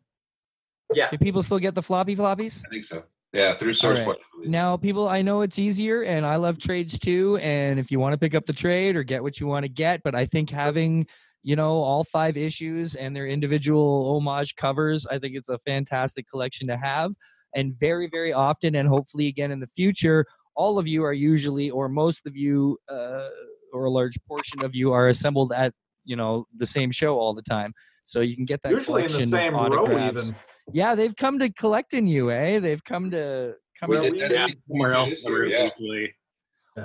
[0.95, 1.09] Yeah.
[1.09, 2.63] Can people still get the floppy floppies?
[2.67, 3.05] I think so.
[3.35, 4.17] Yeah, through All source right.
[4.45, 7.37] Now, people, I know it's easier, and I love trades too.
[7.39, 9.69] And if you want to pick up the trade or get what you want to
[9.69, 11.07] get, but I think having
[11.43, 16.29] you know all five issues and their individual homage covers, I think it's a fantastic
[16.29, 17.11] collection to have.
[17.57, 21.71] And very, very often, and hopefully again in the future, all of you are usually,
[21.71, 23.29] or most of you, uh,
[23.73, 25.73] or a large portion of you, are assembled at
[26.05, 27.73] you know the same show all the time,
[28.05, 30.29] so you can get that usually in the collection same of row autographs.
[30.29, 30.37] even.
[30.73, 32.59] Yeah, they've come to collecting you, eh?
[32.59, 35.13] They've come to come Well, to we- Yeah, somewhere else.
[35.13, 36.07] is in the yeah.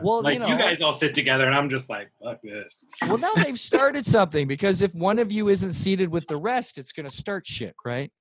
[0.03, 2.85] Well, Like you know, you guys all sit together, and I'm just like, fuck this.
[3.07, 6.77] well, now they've started something because if one of you isn't seated with the rest,
[6.77, 8.11] it's going to start shit, right?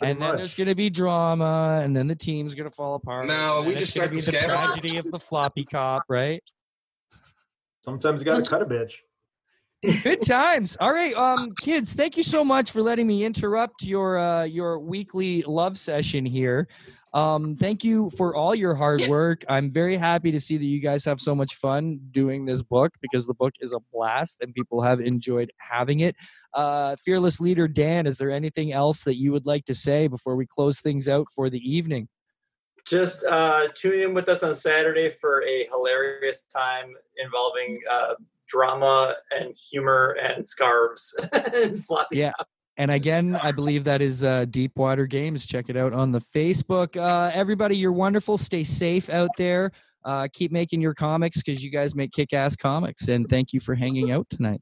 [0.00, 3.26] And then there's going to be drama, and then the team's going to fall apart.
[3.26, 6.42] No, and we just it's start be the the tragedy of the floppy cop, right?
[7.84, 8.94] Sometimes you got to cut a bitch.
[9.82, 10.76] Good times.
[10.80, 14.78] All right, um, kids, thank you so much for letting me interrupt your uh, your
[14.78, 16.68] weekly love session here.
[17.14, 19.44] Um, thank you for all your hard work.
[19.48, 22.92] I'm very happy to see that you guys have so much fun doing this book
[23.02, 26.16] because the book is a blast and people have enjoyed having it.
[26.54, 30.36] Uh, fearless leader Dan, is there anything else that you would like to say before
[30.36, 32.08] we close things out for the evening?
[32.86, 38.14] Just uh, tune in with us on Saturday for a hilarious time involving uh,
[38.52, 42.32] drama and humor and scarves and floppy Yeah.
[42.78, 45.46] And again, I believe that is uh, Deepwater Games.
[45.46, 46.96] Check it out on the Facebook.
[46.96, 48.38] Uh, everybody, you're wonderful.
[48.38, 49.72] Stay safe out there.
[50.04, 53.08] Uh, keep making your comics because you guys make kick-ass comics.
[53.08, 54.60] And thank you for hanging out tonight.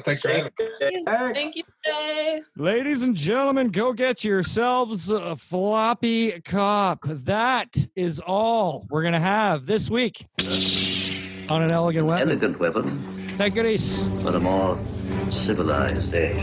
[0.00, 1.04] Thanks for having me.
[1.06, 1.64] Heck, Thank you,
[2.56, 7.00] Ladies and gentlemen, go get yourselves a floppy cop.
[7.04, 10.24] That is all we're gonna have this week
[11.50, 12.28] on an elegant weapon.
[12.30, 12.86] Elegant weapon
[13.36, 14.08] Take it easy.
[14.22, 14.78] for the more
[15.30, 16.40] civilized age.